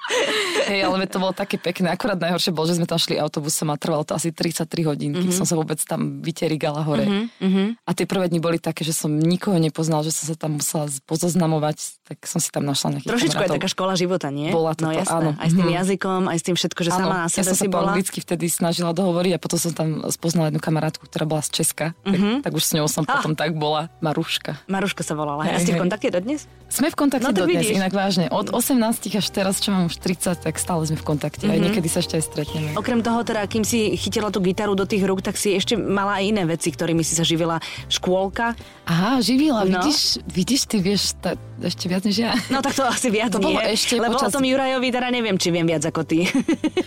Hej, 0.66 0.80
ale 0.82 1.06
to 1.06 1.16
bolo 1.16 1.30
také 1.32 1.56
pekné. 1.56 1.88
Akorát 1.88 2.16
najhoršie 2.16 2.50
bolo, 2.50 2.66
že 2.66 2.74
sme 2.74 2.84
tam 2.84 2.96
šli 2.96 3.16
autobusom 3.16 3.68
a 3.68 3.76
trvalo 3.76 4.02
to 4.02 4.12
asi 4.12 4.30
33 4.30 4.66
hodín, 4.84 5.12
kým 5.12 5.30
som 5.30 5.44
sa 5.44 5.54
vôbec 5.54 5.78
tam 5.80 6.18
vyterigala 6.20 6.82
hore. 6.82 7.30
Mhm. 7.38 7.78
A 7.80 7.90
tie 7.92 8.04
prvé 8.04 8.26
dni 8.26 8.38
boli 8.38 8.58
také, 8.58 8.82
že 8.82 8.92
som 8.92 9.10
nikoho 9.10 9.56
nepoznal, 9.56 10.02
že 10.02 10.10
som 10.10 10.26
sa 10.26 10.36
tam 10.36 10.56
musela 10.56 10.90
pozoznamovať, 11.04 11.76
tak 12.04 12.18
som 12.24 12.38
si 12.38 12.48
tam 12.48 12.64
našla 12.64 12.96
nejakých 12.96 13.10
Trošičku 13.10 13.30
je 13.30 13.36
kamarátov. 13.36 13.56
taká 13.56 13.68
škola 13.68 13.94
života, 13.94 14.26
nie? 14.28 14.50
Bola 14.50 14.72
no 14.72 14.88
toto, 14.88 14.96
jasné. 14.96 15.14
áno. 15.14 15.30
Aj 15.36 15.46
s 15.46 15.54
tým 15.54 15.68
Mhm. 15.68 15.76
jazykom, 15.76 16.20
aj 16.26 16.36
s 16.36 16.44
tým 16.44 16.56
všetko, 16.56 16.80
že 16.80 16.90
sama 16.90 17.06
na 17.06 17.18
ja 17.20 17.30
sebe 17.30 17.44
som 17.44 17.52
sa 17.52 17.54
si 17.56 17.66
po 17.66 17.72
bola. 17.72 17.86
anglicky 17.92 18.18
vtedy 18.18 18.46
snažila 18.48 18.90
dohovoriť 18.90 19.32
a 19.32 19.38
potom 19.38 19.58
som 19.58 19.72
tam 19.72 19.88
spoznala 20.08 20.48
jednu 20.48 20.60
kamarátku, 20.60 21.04
ktorá 21.04 21.24
bola 21.24 21.40
z 21.40 21.50
Česka. 21.60 21.92
Tak, 21.94 22.16
tak 22.40 22.52
už 22.52 22.62
s 22.62 22.72
ňou 22.72 22.86
som 22.86 23.04
potom 23.04 23.36
tak 23.36 23.52
bola. 23.52 23.92
Maruška. 24.00 24.56
Maruška 24.66 25.00
sa 25.00 25.12
volala. 25.12 25.44
A 25.44 25.52
Hej, 25.52 25.62
ste 25.62 25.72
v 25.74 25.84
kontakte 25.84 26.08
dodnes? 26.08 26.48
Sme 26.66 26.88
v 26.88 26.96
kontakte 26.96 27.26
No, 27.26 27.34
dodnes, 27.34 27.60
vidíš. 27.62 27.76
inak 27.76 27.90
vážne. 27.90 28.30
Od 28.30 28.48
18 28.48 28.80
až 29.12 29.26
teraz, 29.28 29.58
čo 29.58 29.68
mám 29.68 29.84
už 29.84 29.98
30, 29.98 30.40
tak 30.40 30.56
stále 30.56 30.80
sme 30.82 30.94
v 30.94 31.04
kontakte. 31.04 31.44
Mhm. 31.44 31.52
Aj 31.52 31.58
niekedy 31.60 31.86
sa 31.86 32.00
ešte 32.00 32.16
aj 32.16 32.24
stretneme. 32.24 32.72
Okrem 32.74 33.00
toho, 33.00 33.20
teda, 33.20 33.44
kým 33.44 33.60
si 33.60 33.92
chytila 33.92 34.28
tú 34.28 34.40
gitaru 34.40 34.72
do 34.72 34.82
tých 34.82 35.02
rúk, 35.02 35.20
tak 35.20 35.34
si 35.34 35.52
ešte 35.52 35.74
mala 35.74 36.16
aj 36.16 36.24
iné 36.26 36.42
veci, 36.44 36.68
ktorými 36.68 37.02
si 37.02 37.12
sa 37.12 37.20
živila. 37.20 37.60
Škôlka. 37.90 38.56
Aha, 38.86 39.20
živila, 39.20 39.62
No. 39.62 39.78
vidíš, 39.78 40.00
vidíš, 40.24 40.60
ty 40.64 40.76
vieš 40.78 41.12
ta, 41.16 41.34
ešte 41.60 41.86
viac 41.86 42.02
než 42.02 42.16
ja. 42.16 42.32
No 42.48 42.58
tak 42.58 42.72
to 42.72 42.82
asi 42.82 43.06
viac 43.08 43.30
To 43.30 43.38
nie. 43.38 43.50
bolo 43.50 43.60
ešte 43.60 43.94
Lebo 43.96 44.16
počas- 44.16 44.30
o 44.30 44.32
tom 44.32 44.42
Jurajovi 44.42 44.88
teda 44.88 45.08
neviem, 45.08 45.36
či 45.36 45.48
viem 45.48 45.62
viac 45.64 45.84
ako 45.84 46.02
ty. 46.02 46.24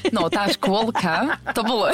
No, 0.09 0.25
tá 0.27 0.47
škôlka, 0.47 1.37
to 1.51 1.61
bolo, 1.61 1.91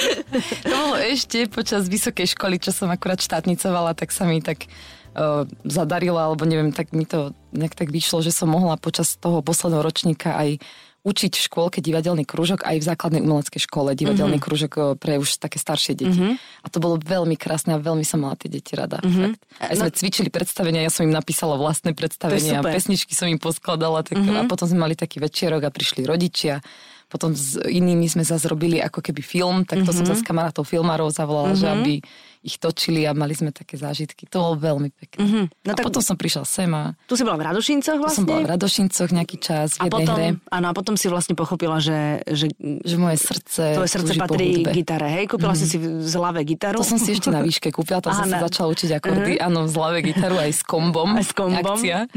to 0.62 0.68
bolo 0.70 0.96
ešte 0.98 1.44
počas 1.46 1.88
vysokej 2.02 2.34
školy, 2.34 2.58
čo 2.58 2.74
som 2.74 2.90
akurát 2.90 3.22
štátnicovala, 3.22 3.94
tak 3.94 4.10
sa 4.10 4.26
mi 4.26 4.42
tak 4.42 4.66
uh, 5.14 5.46
zadarilo, 5.62 6.18
alebo 6.18 6.42
neviem, 6.42 6.74
tak 6.74 6.90
mi 6.90 7.06
to 7.06 7.30
nejak 7.54 7.78
tak 7.78 7.94
vyšlo, 7.94 8.26
že 8.26 8.34
som 8.34 8.50
mohla 8.50 8.74
počas 8.74 9.14
toho 9.14 9.38
posledného 9.38 9.86
ročníka 9.86 10.34
aj 10.34 10.58
učiť 11.02 11.32
v 11.34 11.46
škôlke 11.50 11.78
divadelný 11.82 12.22
krúžok 12.22 12.62
aj 12.62 12.78
v 12.78 12.84
základnej 12.86 13.26
umeleckej 13.26 13.66
škole 13.66 13.90
divadelný 13.98 14.38
mm-hmm. 14.38 14.46
krúžok 14.46 14.72
eh, 14.78 14.82
pre 14.94 15.18
už 15.18 15.42
také 15.42 15.58
staršie 15.58 15.98
deti. 15.98 16.14
Mm-hmm. 16.14 16.62
A 16.62 16.66
to 16.70 16.78
bolo 16.78 16.94
veľmi 16.94 17.34
krásne 17.34 17.74
a 17.74 17.82
veľmi 17.82 18.06
som 18.06 18.22
mala 18.22 18.38
tie 18.38 18.46
deti 18.46 18.78
rada. 18.78 19.02
Mm-hmm. 19.02 19.22
Fakt. 19.34 19.42
Aj 19.58 19.74
sme 19.74 19.90
No- 19.90 19.98
cvičili 19.98 20.30
predstavenia, 20.30 20.86
ja 20.86 20.94
som 20.94 21.02
im 21.02 21.14
napísala 21.14 21.58
vlastné 21.58 21.98
predstavenia, 21.98 22.62
pesničky 22.62 23.18
som 23.18 23.26
im 23.26 23.42
poskladala 23.42 24.06
tak, 24.06 24.22
mm-hmm. 24.22 24.46
a 24.46 24.50
potom 24.50 24.70
sme 24.70 24.86
mali 24.86 24.94
taký 24.94 25.18
večerok 25.18 25.66
a 25.66 25.74
prišli 25.74 26.06
rodičia. 26.06 26.62
Potom 27.12 27.36
s 27.36 27.60
inými 27.60 28.08
sme 28.08 28.24
zase 28.24 28.48
robili 28.48 28.80
ako 28.80 29.04
keby 29.04 29.20
film, 29.20 29.68
tak 29.68 29.84
to 29.84 29.92
mm-hmm. 29.92 30.00
som 30.00 30.04
zase 30.08 30.24
kamarátov 30.24 30.64
filmárov 30.64 31.12
zavolala, 31.12 31.52
mm-hmm. 31.52 31.60
že 31.60 31.68
aby 31.68 31.94
ich 32.42 32.58
točili 32.58 33.06
a 33.06 33.14
mali 33.14 33.36
sme 33.36 33.54
také 33.54 33.78
zážitky. 33.78 34.26
To 34.32 34.42
bolo 34.42 34.56
veľmi 34.58 34.90
pekné. 34.90 35.20
Mm-hmm. 35.20 35.44
No 35.62 35.70
a 35.70 35.74
tak- 35.78 35.86
potom 35.86 36.02
som 36.02 36.16
prišla 36.18 36.42
sem 36.42 36.66
a 36.72 36.96
tu 37.06 37.14
si 37.14 37.22
bola 37.22 37.38
v 37.38 37.46
Radošincoch 37.52 38.00
to 38.00 38.08
som 38.10 38.24
bola 38.26 38.42
v 38.42 38.48
vlastne. 38.48 38.52
Radošincoch 38.56 39.10
nejaký 39.12 39.36
čas 39.38 39.76
A 39.78 39.86
v 39.86 39.92
jednej 39.92 39.92
potom, 39.92 40.16
hre, 40.16 40.28
áno, 40.50 40.66
a 40.66 40.72
potom 40.74 40.94
si 40.98 41.06
vlastne 41.06 41.36
pochopila, 41.38 41.78
že, 41.78 42.24
že 42.26 42.48
že 42.58 42.96
moje 42.98 43.20
srdce 43.22 43.78
tvoje 43.78 43.90
srdce 43.92 44.12
patrí 44.18 44.64
gitare, 44.74 45.06
hej? 45.20 45.24
Kúpila 45.30 45.54
si 45.54 45.68
si 45.68 45.76
v 45.78 46.02
zlave 46.02 46.42
gitaru. 46.42 46.80
To 46.80 46.86
som 46.86 46.98
si 46.98 47.14
ešte 47.14 47.30
na 47.30 47.44
výške 47.44 47.70
kúpila, 47.70 48.02
tam 48.02 48.16
som 48.16 48.26
sa 48.26 48.40
na- 48.40 48.44
začala 48.48 48.72
učiť 48.72 48.90
akordy, 48.98 49.38
áno, 49.38 49.68
v 49.68 49.70
zlave 49.70 49.98
gitaru 50.02 50.40
aj 50.40 50.50
s 50.50 50.62
kombom. 50.64 51.14
Aj 51.14 51.22
s 51.22 51.30
kombom. 51.36 51.76
Akcia. 51.78 52.08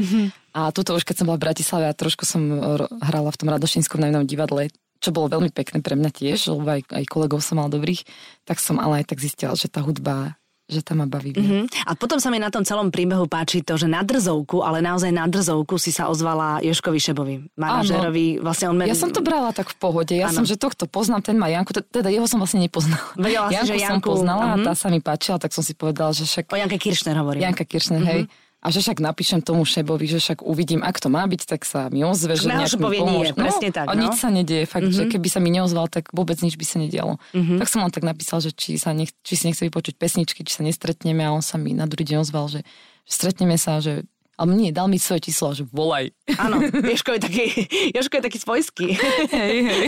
A 0.56 0.72
tuto 0.72 0.96
už 0.96 1.04
keď 1.04 1.20
som 1.20 1.26
bola 1.28 1.36
v 1.36 1.44
Bratislave 1.52 1.84
a 1.84 1.92
trošku 1.92 2.24
som 2.24 2.40
ro- 2.48 2.88
hrala 3.04 3.28
v 3.28 3.36
tom 3.36 3.52
Radošinskom 3.52 4.00
najmnom 4.00 4.24
divadle, 4.24 4.72
čo 4.98 5.10
bolo 5.10 5.28
veľmi 5.30 5.50
pekné 5.50 5.78
pre 5.78 5.92
mňa 5.92 6.10
tiež, 6.10 6.50
lebo 6.50 6.66
aj, 6.66 6.82
aj 6.90 7.04
kolegov 7.06 7.40
som 7.40 7.56
mal 7.56 7.68
dobrých, 7.68 8.02
tak 8.42 8.58
som 8.58 8.76
ale 8.76 9.00
aj 9.00 9.10
tak 9.10 9.18
zistila, 9.18 9.52
že 9.52 9.66
tá 9.66 9.80
hudba, 9.80 10.34
že 10.66 10.80
tá 10.80 10.92
ma 10.92 11.06
baví. 11.06 11.30
Mm-hmm. 11.30 11.62
Mhm. 11.62 11.86
A 11.86 11.94
potom 11.94 12.18
sa 12.18 12.26
mi 12.26 12.36
na 12.36 12.50
tom 12.50 12.60
celom 12.60 12.88
príbehu 12.88 13.24
páči 13.24 13.60
to, 13.60 13.74
že 13.74 13.86
na 13.86 14.02
drzovku, 14.02 14.60
ale 14.60 14.80
naozaj 14.80 15.10
na 15.10 15.24
drzovku 15.24 15.76
si 15.76 15.90
sa 15.90 16.06
ozvala 16.06 16.58
Joškovi 16.58 16.98
Šebovi, 16.98 17.34
manažerovi. 17.54 18.40
Vlastne 18.40 18.66
on 18.68 18.80
Ja 18.80 18.92
som 18.92 19.08
to 19.08 19.20
brala 19.20 19.50
tak 19.50 19.68
v 19.68 19.76
pohode. 19.76 20.10
Ja 20.10 20.26
Áno. 20.26 20.42
som, 20.42 20.44
že 20.44 20.56
tohto 20.56 20.86
poznám, 20.86 21.22
ten 21.22 21.36
má 21.36 21.46
Janku, 21.46 21.70
teda 21.72 22.08
jeho 22.08 22.26
som 22.26 22.38
vlastne 22.38 22.58
nepoznala. 22.58 23.14
Vedela 23.14 23.46
si, 23.46 23.54
Janku 23.54 23.68
že 23.68 23.74
som 23.78 23.86
Janku- 23.94 24.10
poznala 24.10 24.44
Mhm. 24.44 24.52
a 24.52 24.64
tá 24.64 24.72
sa 24.74 24.88
mi 24.88 24.98
páčila, 24.98 25.38
tak 25.38 25.50
som 25.50 25.62
si 25.62 25.70
povedala, 25.70 26.10
že 26.10 26.24
však 26.24 26.50
O 26.50 26.56
Janke 26.56 26.76
Kiršner 26.76 27.14
hovorím. 27.14 27.42
Janka 27.44 27.62
Kiršner, 27.62 28.02
hej. 28.02 28.22
A 28.64 28.72
že 28.72 28.82
však 28.82 28.98
napíšem 28.98 29.44
tomu 29.44 29.62
šebovi, 29.62 30.08
že 30.08 30.18
však 30.18 30.42
uvidím, 30.42 30.82
ak 30.82 30.98
to 30.98 31.06
má 31.12 31.22
byť, 31.28 31.42
tak 31.46 31.62
sa 31.62 31.86
mi 31.92 32.02
ozve, 32.02 32.34
že 32.34 32.50
nejak 32.50 32.74
mi 32.74 32.82
povie 32.82 33.00
nie, 33.04 33.06
pomôže. 33.06 33.32
presne 33.36 33.68
tak, 33.70 33.86
A 33.86 33.92
no. 33.94 34.08
nič 34.08 34.18
sa 34.18 34.32
nedieje, 34.32 34.64
fakt, 34.66 34.90
že 34.90 35.06
keby 35.06 35.28
sa 35.30 35.38
mi 35.38 35.54
neozval, 35.54 35.86
tak 35.86 36.10
vôbec 36.10 36.40
nič 36.40 36.58
by 36.58 36.66
sa 36.66 36.82
nedialo. 36.82 37.20
Tak 37.32 37.68
som 37.70 37.84
len 37.84 37.92
tak 37.94 38.02
napísal, 38.02 38.42
že 38.42 38.50
či, 38.50 38.80
sa 38.80 38.90
nech, 38.96 39.12
či 39.22 39.38
si 39.38 39.46
nechce 39.46 39.62
vypočuť 39.62 39.94
pesničky, 40.00 40.42
či 40.42 40.52
sa 40.56 40.62
nestretneme 40.66 41.22
a 41.22 41.30
on 41.30 41.44
sa 41.44 41.60
mi 41.60 41.76
na 41.76 41.86
druhý 41.86 42.08
deň 42.08 42.26
ozval, 42.26 42.50
že, 42.50 42.66
že 43.06 43.12
stretneme 43.12 43.54
sa, 43.60 43.78
že 43.78 44.08
ale 44.36 44.52
nie, 44.52 44.68
dal 44.68 44.84
mi 44.84 45.00
svoje 45.00 45.32
číslo, 45.32 45.56
že 45.56 45.64
volaj. 45.72 46.12
Áno, 46.36 46.60
Joško 46.92 47.16
je 47.16 47.20
taký, 47.24 47.44
Joško 47.96 48.20
je 48.20 48.24
taký 48.28 48.38
svojský. 48.38 48.86
hej, 49.32 49.56
hej. 49.64 49.86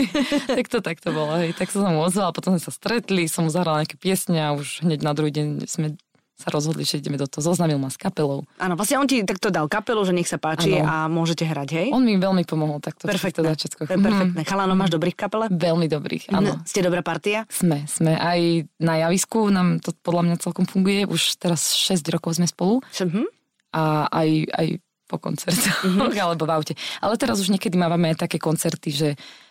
tak 0.49 0.65
to 0.65 0.81
tak 0.81 0.97
to 0.97 1.13
bolo, 1.13 1.37
hej. 1.37 1.53
Tak 1.53 1.69
som 1.69 1.85
sa 1.85 1.93
mu 1.93 2.01
ozval, 2.01 2.33
potom 2.33 2.57
sme 2.57 2.61
sa 2.61 2.73
stretli, 2.73 3.29
som 3.29 3.45
mu 3.45 3.53
zahrala 3.53 3.85
nejaké 3.85 4.01
piesne 4.01 4.41
a 4.41 4.57
už 4.57 4.81
hneď 4.81 5.05
na 5.05 5.13
druhý 5.13 5.29
deň 5.29 5.69
sme 5.69 5.93
sa 6.39 6.47
rozhodli, 6.49 6.87
že 6.87 6.97
ideme 6.97 7.19
do 7.19 7.27
toho. 7.27 7.43
Zoznamil 7.43 7.75
ma 7.75 7.91
s 7.91 7.99
kapelou. 7.99 8.47
Áno, 8.55 8.79
vlastne 8.79 8.95
on 8.95 9.03
ti 9.03 9.19
takto 9.27 9.51
dal 9.51 9.67
kapelu, 9.67 9.99
že 10.01 10.15
nech 10.15 10.23
sa 10.23 10.39
páči 10.39 10.79
Áno. 10.79 10.87
a 10.87 10.93
môžete 11.05 11.43
hrať, 11.43 11.69
hej? 11.75 11.87
On 11.91 11.99
mi 11.99 12.15
veľmi 12.15 12.47
pomohol 12.47 12.79
takto 12.79 13.11
Perfektné. 13.11 13.43
začiatkoch. 13.43 13.91
To 13.91 13.93
je 13.93 13.99
perfektné. 13.99 14.41
Chalanov 14.47 14.79
máš 14.79 14.95
dobrých 14.95 15.19
kapele? 15.19 15.51
Veľmi 15.51 15.91
dobrých, 15.91 16.31
áno. 16.31 16.55
No, 16.55 16.63
Ste 16.63 16.79
dobrá 16.79 17.03
partia? 17.03 17.43
Sme, 17.51 17.83
sme. 17.91 18.15
Aj 18.15 18.39
na 18.79 19.03
javisku 19.03 19.51
nám 19.51 19.83
to 19.83 19.91
podľa 19.99 20.31
mňa 20.31 20.35
celkom 20.39 20.63
funguje. 20.63 21.03
Už 21.03 21.35
teraz 21.35 21.75
6 21.75 21.99
rokov 22.07 22.39
sme 22.39 22.47
spolu 22.47 22.79
Hm? 22.95 23.27
a 23.75 24.07
aj, 24.07 24.29
aj 24.55 24.67
po 25.11 25.17
koncertoch 25.19 25.83
alebo 26.23 26.47
v 26.47 26.51
aute. 26.55 26.73
Ale 27.03 27.19
teraz 27.19 27.43
už 27.43 27.51
niekedy 27.51 27.75
mávame 27.75 28.13
aj 28.13 28.23
také 28.23 28.39
koncerty, 28.39 28.89
že, 28.93 29.09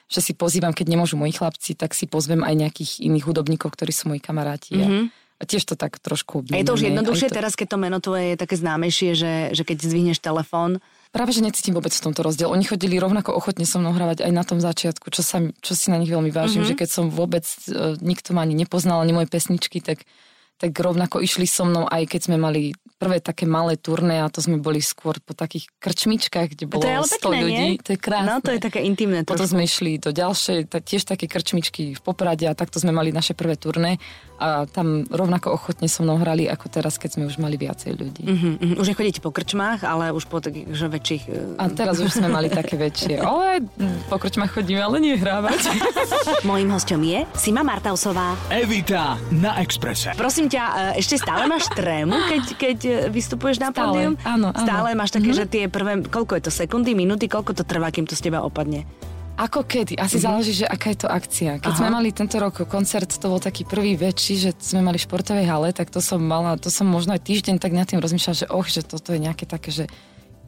že 0.09 0.21
si 0.23 0.33
pozývam, 0.33 0.73
keď 0.73 0.89
nemôžu 0.89 1.21
moji 1.21 1.37
chlapci, 1.37 1.77
tak 1.77 1.93
si 1.93 2.09
pozvem 2.09 2.41
aj 2.41 2.55
nejakých 2.57 3.05
iných 3.05 3.29
hudobníkov, 3.29 3.77
ktorí 3.77 3.93
sú 3.93 4.09
moji 4.09 4.23
kamaráti. 4.23 4.73
A, 4.79 4.87
a 5.39 5.43
tiež 5.47 5.63
to 5.71 5.75
tak 5.79 6.03
trošku 6.03 6.43
A 6.51 6.59
je 6.59 6.67
to 6.67 6.75
už 6.75 6.91
jednoduchšie 6.91 7.31
to- 7.31 7.37
teraz, 7.39 7.55
keď 7.55 7.67
to 7.75 7.79
meno 7.79 7.99
tvoje 8.03 8.35
je 8.35 8.37
také 8.37 8.59
známejšie, 8.59 9.11
že, 9.15 9.33
že 9.55 9.63
keď 9.63 9.87
zdvihneš 9.87 10.19
telefón, 10.19 10.83
práve, 11.15 11.31
že 11.31 11.47
necítim 11.47 11.79
vôbec 11.79 11.95
v 11.95 12.05
tomto 12.11 12.27
rozdiel. 12.27 12.51
Oni 12.51 12.67
chodili 12.67 12.99
rovnako 12.99 13.39
ochotne 13.39 13.63
so 13.63 13.79
mnou 13.79 13.95
hravať 13.95 14.27
aj 14.27 14.33
na 14.35 14.43
tom 14.43 14.59
začiatku, 14.59 15.15
čo, 15.15 15.23
sa, 15.23 15.39
čo 15.63 15.73
si 15.79 15.95
na 15.95 15.99
nich 16.03 16.11
veľmi 16.11 16.35
vážim, 16.35 16.67
mm-hmm. 16.67 16.75
že 16.75 16.81
keď 16.83 16.89
som 16.91 17.07
vôbec, 17.09 17.47
uh, 17.71 17.95
nikto 18.03 18.35
ma 18.35 18.43
ani 18.43 18.59
nepoznal, 18.59 19.01
ani 19.01 19.15
moje 19.15 19.31
pesničky, 19.31 19.79
tak 19.79 20.03
tak 20.59 20.75
rovnako 20.75 21.23
išli 21.23 21.47
so 21.47 21.63
mnou, 21.63 21.87
aj 21.87 22.05
keď 22.11 22.21
sme 22.27 22.37
mali 22.37 22.75
prvé 22.99 23.23
také 23.23 23.47
malé 23.47 23.79
turné 23.79 24.19
a 24.19 24.27
to 24.27 24.43
sme 24.43 24.59
boli 24.59 24.83
skôr 24.83 25.23
po 25.23 25.31
takých 25.31 25.71
krčmičkách, 25.79 26.59
kde 26.59 26.65
bolo 26.67 26.83
to 26.83 26.91
je 26.91 26.99
100 26.99 27.23
pekné, 27.23 27.39
ľudí. 27.39 27.55
Nie? 27.55 27.83
To 27.87 27.91
je 27.95 27.99
krásne. 28.03 28.27
No, 28.27 28.35
to 28.43 28.51
je 28.51 28.61
také 28.61 28.83
intimné. 28.83 29.23
Potom 29.23 29.47
sme 29.47 29.63
išli 29.71 30.03
do 30.03 30.11
ďalšej, 30.11 30.67
tiež 30.67 31.07
také 31.07 31.31
krčmičky 31.31 31.95
v 31.95 32.01
Poprade 32.03 32.51
a 32.51 32.59
takto 32.59 32.83
sme 32.83 32.91
mali 32.91 33.15
naše 33.15 33.39
prvé 33.39 33.55
turné 33.55 34.03
a 34.39 34.67
tam 34.71 35.07
rovnako 35.11 35.55
ochotne 35.55 35.91
so 35.91 36.03
mnou 36.03 36.19
hrali 36.19 36.47
ako 36.47 36.71
teraz, 36.71 36.99
keď 36.99 37.19
sme 37.19 37.25
už 37.27 37.43
mali 37.43 37.59
viacej 37.59 37.91
ľudí. 37.95 38.23
Uh-huh, 38.23 38.55
uh-huh. 38.55 38.83
Už 38.83 38.87
nechodíte 38.95 39.19
po 39.19 39.35
krčmách, 39.35 39.83
ale 39.83 40.15
už 40.15 40.31
po 40.31 40.39
takých 40.39 40.71
že 40.75 40.87
väčších... 40.87 41.23
A 41.59 41.67
teraz 41.71 41.99
už 41.99 42.11
sme 42.23 42.31
mali 42.31 42.47
také 42.47 42.79
väčšie. 42.79 43.19
Ale 43.29 43.67
po 44.07 44.17
krčmách 44.17 44.55
chodíme, 44.55 44.81
ale 44.81 45.03
nie 45.03 45.19
hrávať. 45.19 45.59
Mojím 46.49 46.71
hostom 46.71 47.03
je 47.03 47.27
Sima 47.35 47.67
Martausová. 47.67 48.39
Evita 48.49 49.19
na 49.35 49.59
Exprese. 49.59 50.15
Prosím 50.15 50.48
ťa, 50.49 50.65
e, 50.97 51.05
ešte 51.05 51.21
stále 51.21 51.45
máš 51.47 51.69
trému, 51.77 52.17
keď, 52.27 52.43
keď 52.57 52.79
e, 52.85 52.93
vystupuješ 53.13 53.61
na 53.61 53.71
pódium? 53.71 54.17
Áno, 54.25 54.51
áno. 54.51 54.65
Stále 54.65 54.97
máš 54.97 55.13
také, 55.13 55.31
mm-hmm. 55.31 55.45
že 55.45 55.53
tie 55.53 55.65
prvé, 55.69 56.03
koľko 56.09 56.41
je 56.41 56.43
to, 56.49 56.53
sekundy, 56.53 56.97
minúty, 56.97 57.29
koľko 57.29 57.53
to 57.53 57.65
trvá, 57.69 57.93
kým 57.93 58.09
to 58.09 58.17
z 58.17 58.33
teba 58.33 58.43
opadne? 58.43 58.89
Ako 59.39 59.63
kedy? 59.63 59.95
Asi 59.95 60.19
mm-hmm. 60.19 60.27
záleží, 60.27 60.53
že 60.65 60.67
aká 60.67 60.91
je 60.91 60.99
to 61.07 61.09
akcia. 61.09 61.63
Keď 61.63 61.71
Aha. 61.71 61.79
sme 61.79 61.89
mali 61.95 62.11
tento 62.11 62.43
rok 62.43 62.67
koncert, 62.67 63.07
to 63.07 63.31
bol 63.31 63.39
taký 63.39 63.63
prvý 63.63 63.95
väčší, 63.95 64.35
že 64.35 64.51
sme 64.59 64.83
mali 64.83 64.99
v 64.99 65.07
športovej 65.07 65.47
hale, 65.47 65.71
tak 65.71 65.95
to 65.95 66.03
som 66.03 66.19
mala, 66.19 66.59
to 66.59 66.75
som 66.75 66.91
možno 66.91 67.15
aj 67.15 67.23
týždeň 67.23 67.63
tak 67.63 67.71
nad 67.71 67.87
tým 67.87 68.03
rozmýšľala, 68.03 68.35
že 68.35 68.47
och, 68.51 68.67
že 68.67 68.83
toto 68.83 69.15
je 69.15 69.23
nejaké 69.23 69.47
také, 69.47 69.71
že 69.71 69.87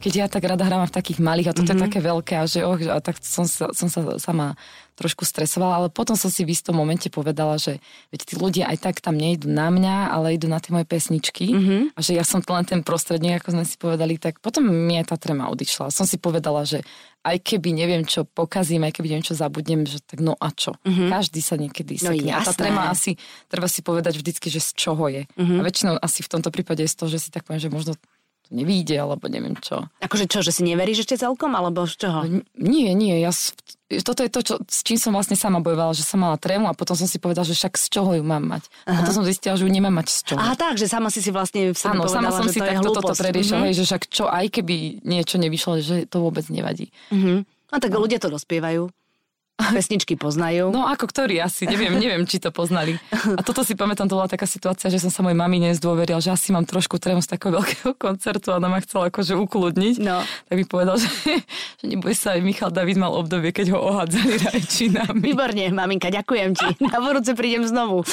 keď 0.01 0.13
ja 0.17 0.25
tak 0.25 0.41
rada 0.49 0.65
hrávam 0.65 0.89
v 0.89 0.97
takých 0.97 1.21
malých 1.21 1.53
a 1.53 1.55
toto 1.55 1.69
mm-hmm. 1.69 1.77
je 1.77 1.79
mhm. 1.79 1.85
také 1.85 1.99
veľké 2.01 2.33
a 2.41 2.43
že 2.49 2.59
oh, 2.65 2.75
a 2.89 2.97
tak 2.97 3.21
som 3.21 3.45
sa, 3.45 3.69
som 3.71 3.85
sa 3.85 4.17
sama 4.17 4.57
trošku 4.97 5.25
stresovala, 5.25 5.81
ale 5.81 5.87
potom 5.89 6.13
som 6.13 6.29
si 6.29 6.45
v 6.45 6.53
istom 6.53 6.77
momente 6.77 7.09
povedala, 7.09 7.57
že 7.57 7.81
veď 8.13 8.19
tí 8.21 8.33
ľudia 8.37 8.69
aj 8.69 8.77
tak 8.85 8.95
tam 9.01 9.17
nejdu 9.17 9.49
na 9.49 9.73
mňa, 9.73 10.13
ale 10.13 10.37
idú 10.37 10.45
na 10.45 10.61
tie 10.61 10.69
moje 10.69 10.85
pesničky 10.85 11.49
mm-hmm. 11.53 11.81
a 11.97 11.99
že 12.01 12.13
ja 12.13 12.21
som 12.21 12.43
len 12.43 12.65
ten 12.67 12.81
prostredník, 12.85 13.41
ako 13.41 13.57
sme 13.57 13.65
si 13.65 13.81
povedali, 13.81 14.21
tak 14.21 14.37
potom 14.43 14.67
mi 14.67 15.01
aj 15.01 15.09
tá 15.09 15.17
trema 15.17 15.49
odišla. 15.49 15.89
Som 15.89 16.05
si 16.05 16.21
povedala, 16.21 16.67
že 16.67 16.85
aj 17.21 17.37
keby 17.41 17.73
neviem, 17.73 18.01
čo 18.05 18.25
pokazím, 18.25 18.85
aj 18.85 18.97
keby 18.97 19.13
neviem, 19.13 19.25
čo 19.25 19.37
zabudnem, 19.37 19.85
že 19.85 20.01
tak 20.01 20.21
no 20.21 20.33
a 20.37 20.49
čo. 20.53 20.77
Mm-hmm. 20.85 21.09
Každý 21.09 21.41
sa 21.41 21.55
niekedy 21.57 21.93
no, 22.01 22.13
sekne. 22.13 22.31
A 22.33 22.41
tá 22.41 22.53
trema 22.53 22.89
asi, 22.89 23.17
treba 23.49 23.69
si 23.69 23.85
povedať 23.85 24.17
vždycky, 24.17 24.49
že 24.49 24.61
z 24.61 24.69
čoho 24.73 25.05
je. 25.09 25.29
Mm-hmm. 25.37 25.57
A 25.57 25.61
väčšinou 25.61 25.93
asi 26.01 26.25
v 26.25 26.29
tomto 26.29 26.49
prípade 26.49 26.81
je 26.81 26.89
z 26.89 26.97
toho, 26.97 27.09
že 27.09 27.21
si 27.21 27.29
tak 27.29 27.45
poviem, 27.45 27.61
že 27.61 27.69
možno 27.69 27.93
nevíde, 28.51 28.99
alebo 28.99 29.25
neviem 29.31 29.55
čo. 29.57 29.87
Akože 30.03 30.27
čo, 30.27 30.43
že 30.43 30.51
si 30.51 30.61
neveríš 30.67 31.07
ešte 31.07 31.23
celkom, 31.23 31.55
alebo 31.55 31.87
z 31.87 31.95
čoho? 31.95 32.19
Nie, 32.59 32.91
nie, 32.91 33.23
ja, 33.23 33.31
toto 33.99 34.23
je 34.23 34.31
to, 34.31 34.39
čo, 34.43 34.55
s 34.63 34.83
čím 34.87 34.95
som 34.95 35.11
vlastne 35.11 35.35
sama 35.35 35.59
bojovala, 35.59 35.91
že 35.91 36.07
som 36.07 36.23
mala 36.23 36.39
trému 36.39 36.71
a 36.71 36.77
potom 36.77 36.95
som 36.95 37.07
si 37.07 37.19
povedala, 37.19 37.43
že 37.43 37.55
však 37.55 37.75
z 37.75 37.87
čoho 37.91 38.11
ju 38.15 38.23
mám 38.23 38.43
mať. 38.43 38.63
Aha. 38.87 38.91
A 38.91 38.99
potom 39.03 39.23
som 39.23 39.25
zistila, 39.27 39.59
že 39.59 39.67
ju 39.67 39.71
nemám 39.71 39.91
mať 39.91 40.07
z 40.11 40.19
čoho. 40.31 40.39
Aha, 40.39 40.55
tak, 40.55 40.79
že 40.79 40.87
sama 40.87 41.11
si 41.11 41.19
si 41.19 41.31
vlastne 41.31 41.71
v 41.71 41.77
sebe 41.79 41.99
Áno, 41.99 42.07
povedala, 42.07 42.31
sama 42.31 42.31
som 42.31 42.45
že 42.47 42.53
si 42.55 42.59
to 42.59 42.67
takto 42.67 42.89
toto 42.95 43.13
preriešila, 43.15 43.59
mm-hmm. 43.67 43.75
že 43.75 43.83
však 43.83 44.03
čo, 44.07 44.23
aj 44.31 44.45
keby 44.51 44.75
niečo 45.03 45.35
nevyšlo, 45.39 45.73
že 45.83 45.95
to 46.07 46.23
vôbec 46.23 46.47
nevadí. 46.47 46.91
Mm-hmm. 47.11 47.37
A 47.71 47.75
tak 47.79 47.91
no. 47.95 48.03
ľudia 48.03 48.19
to 48.19 48.27
dospievajú. 48.31 48.91
Pesničky 49.69 50.17
poznajú. 50.17 50.73
No 50.73 50.89
ako 50.89 51.05
ktorí 51.05 51.37
asi, 51.37 51.69
neviem, 51.69 51.93
neviem, 52.01 52.25
či 52.25 52.41
to 52.41 52.49
poznali. 52.49 52.97
A 53.13 53.45
toto 53.45 53.61
si 53.61 53.77
pamätám, 53.77 54.09
to 54.09 54.17
bola 54.17 54.25
taká 54.25 54.49
situácia, 54.49 54.89
že 54.89 54.97
som 54.97 55.13
sa 55.13 55.21
mojej 55.21 55.37
mami 55.37 55.69
nezdôveril, 55.69 56.17
že 56.17 56.33
asi 56.33 56.49
mám 56.49 56.65
trošku 56.65 56.97
trému 56.97 57.21
z 57.21 57.37
takého 57.37 57.53
veľkého 57.61 57.93
koncertu 57.95 58.51
a 58.51 58.57
ona 58.57 58.67
ma 58.67 58.81
chcela 58.81 59.13
akože 59.13 59.37
ukludniť. 59.37 59.95
No. 60.01 60.25
Tak 60.49 60.55
mi 60.57 60.65
povedal, 60.65 60.97
že, 60.97 61.45
že 61.77 61.85
neboj 61.85 62.17
sa, 62.17 62.33
Michal 62.41 62.73
David 62.73 62.97
mal 62.97 63.13
obdobie, 63.13 63.53
keď 63.53 63.77
ho 63.77 63.79
ohádzali 63.79 64.41
rajčinami. 64.49 65.21
Výborne, 65.21 65.69
maminka, 65.69 66.09
ďakujem 66.09 66.57
ti. 66.57 66.67
Na 66.81 66.97
budúce 66.97 67.37
prídem 67.37 67.67
znovu. 67.67 68.01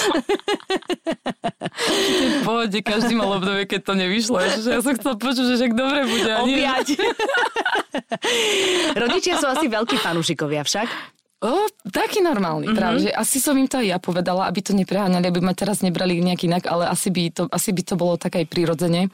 Pohode, 2.47 2.79
každý 2.83 3.15
mal 3.15 3.39
obdobie, 3.39 3.65
keď 3.65 3.81
to 3.87 3.95
nevyšlo. 3.95 4.39
Že 4.61 4.71
ja 4.75 4.81
som 4.83 4.95
chcel 4.99 5.15
počuť, 5.17 5.45
že 5.47 5.55
však 5.63 5.73
dobre 5.75 6.01
bude. 6.07 6.31
Objať. 6.43 6.87
Rodičia 9.03 9.39
sú 9.39 9.47
asi 9.47 9.67
veľkí 9.71 9.97
fanúšikovia 9.99 10.67
však. 10.67 10.89
O, 11.39 11.71
taký 11.87 12.19
normálny, 12.19 12.67
mm-hmm. 12.67 12.79
práve, 12.83 12.97
že 13.07 13.11
asi 13.15 13.39
som 13.39 13.55
im 13.55 13.71
to 13.71 13.79
aj 13.79 13.87
ja 13.87 13.99
povedala, 14.03 14.51
aby 14.51 14.59
to 14.59 14.75
nepreháňali, 14.75 15.31
aby 15.31 15.39
ma 15.39 15.55
teraz 15.55 15.87
nebrali 15.87 16.19
nejak 16.19 16.51
inak, 16.51 16.67
ale 16.67 16.91
asi 16.91 17.15
by 17.15 17.31
to, 17.31 17.43
asi 17.47 17.71
by 17.71 17.83
to 17.87 17.95
bolo 17.95 18.19
tak 18.19 18.35
aj 18.35 18.51
prirodzene. 18.51 19.07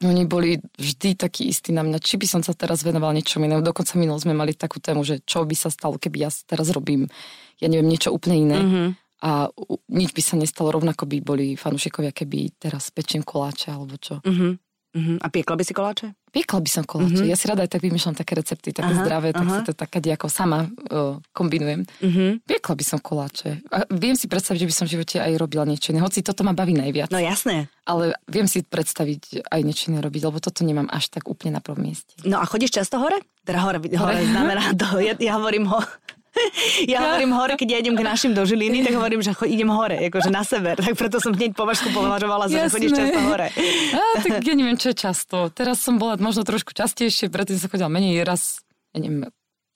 Oni 0.00 0.24
boli 0.30 0.62
vždy 0.78 1.18
takí 1.18 1.50
istí 1.50 1.74
na 1.74 1.82
mňa, 1.82 1.98
či 1.98 2.16
by 2.16 2.26
som 2.30 2.40
sa 2.46 2.54
teraz 2.54 2.86
venoval 2.86 3.12
niečo 3.12 3.42
inému. 3.42 3.66
Dokonca 3.66 3.98
minul 3.98 4.22
sme 4.22 4.32
mali 4.32 4.54
takú 4.54 4.78
tému, 4.78 5.02
že 5.02 5.20
čo 5.26 5.42
by 5.42 5.52
sa 5.58 5.74
stalo, 5.74 5.98
keby 5.98 6.24
ja 6.24 6.30
teraz 6.46 6.70
robím, 6.70 7.10
ja 7.58 7.66
neviem, 7.66 7.90
niečo 7.90 8.14
úplne 8.14 8.36
iné. 8.38 8.58
Mm-hmm. 8.62 8.88
A 9.20 9.52
nič 9.92 10.16
by 10.16 10.22
sa 10.24 10.38
nestalo, 10.38 10.72
rovnako 10.72 11.04
by 11.04 11.18
boli 11.20 11.46
fanúšikovia, 11.58 12.14
keby 12.14 12.62
teraz 12.62 12.88
pečiem 12.94 13.26
koláče 13.26 13.74
alebo 13.74 13.98
čo. 13.98 14.22
Mm-hmm. 14.22 14.69
Uh-huh. 14.90 15.22
A 15.22 15.26
piekla 15.30 15.54
by 15.54 15.62
si 15.62 15.70
koláče? 15.70 16.06
Piekla 16.34 16.58
by 16.58 16.70
som 16.70 16.82
koláče. 16.82 17.22
Uh-huh. 17.22 17.30
Ja 17.30 17.38
si 17.38 17.46
rada 17.46 17.62
aj 17.62 17.70
tak 17.70 17.82
vymýšľam 17.86 18.18
také 18.18 18.34
recepty, 18.34 18.74
také 18.74 18.90
aha, 18.90 19.02
zdravé, 19.06 19.30
tak 19.30 19.46
aha. 19.46 19.62
si 19.62 19.70
to 19.70 19.72
tak 19.74 19.90
ako 19.94 20.26
sama 20.26 20.66
uh, 20.66 21.22
kombinujem. 21.30 21.86
Uh-huh. 22.02 22.42
Piekla 22.42 22.74
by 22.74 22.84
som 22.86 22.98
koláče. 22.98 23.62
A 23.70 23.86
viem 23.94 24.18
si 24.18 24.26
predstaviť, 24.26 24.66
že 24.66 24.68
by 24.68 24.74
som 24.74 24.84
v 24.90 24.92
živote 24.98 25.16
aj 25.22 25.32
robila 25.38 25.62
niečo 25.62 25.94
iné. 25.94 26.02
Hoci 26.02 26.26
toto 26.26 26.42
ma 26.42 26.50
baví 26.50 26.74
najviac. 26.74 27.14
No 27.14 27.22
jasné. 27.22 27.70
Ale 27.86 28.18
viem 28.26 28.50
si 28.50 28.66
predstaviť 28.66 29.46
aj 29.46 29.60
niečo 29.62 29.94
iné 29.94 30.02
robiť, 30.02 30.22
lebo 30.26 30.42
toto 30.42 30.66
nemám 30.66 30.90
až 30.90 31.10
tak 31.14 31.30
úplne 31.30 31.58
na 31.58 31.62
prvom 31.62 31.86
mieste. 31.86 32.18
No 32.26 32.42
a 32.42 32.44
chodíš 32.46 32.74
často 32.74 32.98
hore? 32.98 33.22
Teda 33.46 33.62
hore, 33.62 33.78
hore, 33.78 33.94
hore 33.94 34.22
znamená 34.26 34.74
to, 34.74 34.98
ja, 34.98 35.14
ja 35.16 35.38
hovorím 35.38 35.70
ho, 35.70 35.78
ja 36.92 36.98
hovorím 37.02 37.34
hore, 37.34 37.54
keď 37.58 37.68
ja 37.74 37.78
idem 37.82 37.94
k 37.98 38.02
našim 38.06 38.32
do 38.32 38.46
Žiliny, 38.46 38.86
tak 38.86 38.94
hovorím, 38.94 39.20
že 39.20 39.34
idem 39.46 39.70
hore, 39.70 39.98
akože 40.10 40.30
na 40.30 40.46
sever. 40.46 40.78
Tak 40.78 40.94
preto 40.94 41.18
som 41.18 41.34
hneď 41.34 41.52
považku 41.58 41.90
považovala, 41.90 42.46
že 42.46 42.70
chodíš 42.70 42.94
často 42.94 43.20
hore. 43.26 43.50
A, 43.94 44.02
tak 44.22 44.42
ja 44.42 44.54
neviem, 44.54 44.78
čo 44.78 44.94
je 44.94 44.96
často. 44.96 45.50
Teraz 45.50 45.82
som 45.82 45.98
bola 45.98 46.14
možno 46.18 46.46
trošku 46.46 46.70
častejšie, 46.70 47.28
predtým 47.30 47.58
som 47.58 47.68
chodila 47.68 47.90
menej 47.90 48.22
raz, 48.22 48.62
ja 48.94 49.02
neviem, 49.02 49.28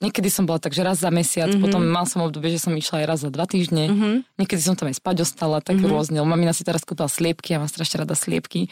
Niekedy 0.02 0.26
som 0.26 0.44
bola 0.44 0.58
tak, 0.58 0.74
že 0.74 0.82
raz 0.82 1.00
za 1.00 1.08
mesiac, 1.08 1.48
mm-hmm. 1.48 1.64
potom 1.64 1.80
mal 1.86 2.02
som 2.04 2.26
obdobie, 2.26 2.50
že 2.50 2.66
som 2.66 2.74
išla 2.74 3.06
aj 3.06 3.06
raz 3.06 3.18
za 3.22 3.30
dva 3.30 3.46
týždne. 3.46 3.88
Mm-hmm. 3.88 4.14
Niekedy 4.42 4.60
som 4.60 4.74
tam 4.74 4.90
aj 4.90 4.98
spať 4.98 5.22
ostala, 5.22 5.62
tak 5.62 5.78
mm-hmm. 5.78 5.88
rôzne. 5.88 6.18
Mamina 6.18 6.50
si 6.50 6.66
teraz 6.66 6.82
kúpila 6.82 7.06
sliepky, 7.06 7.54
ja 7.54 7.62
mám 7.62 7.70
strašne 7.70 8.02
rada 8.02 8.18
sliepky 8.18 8.68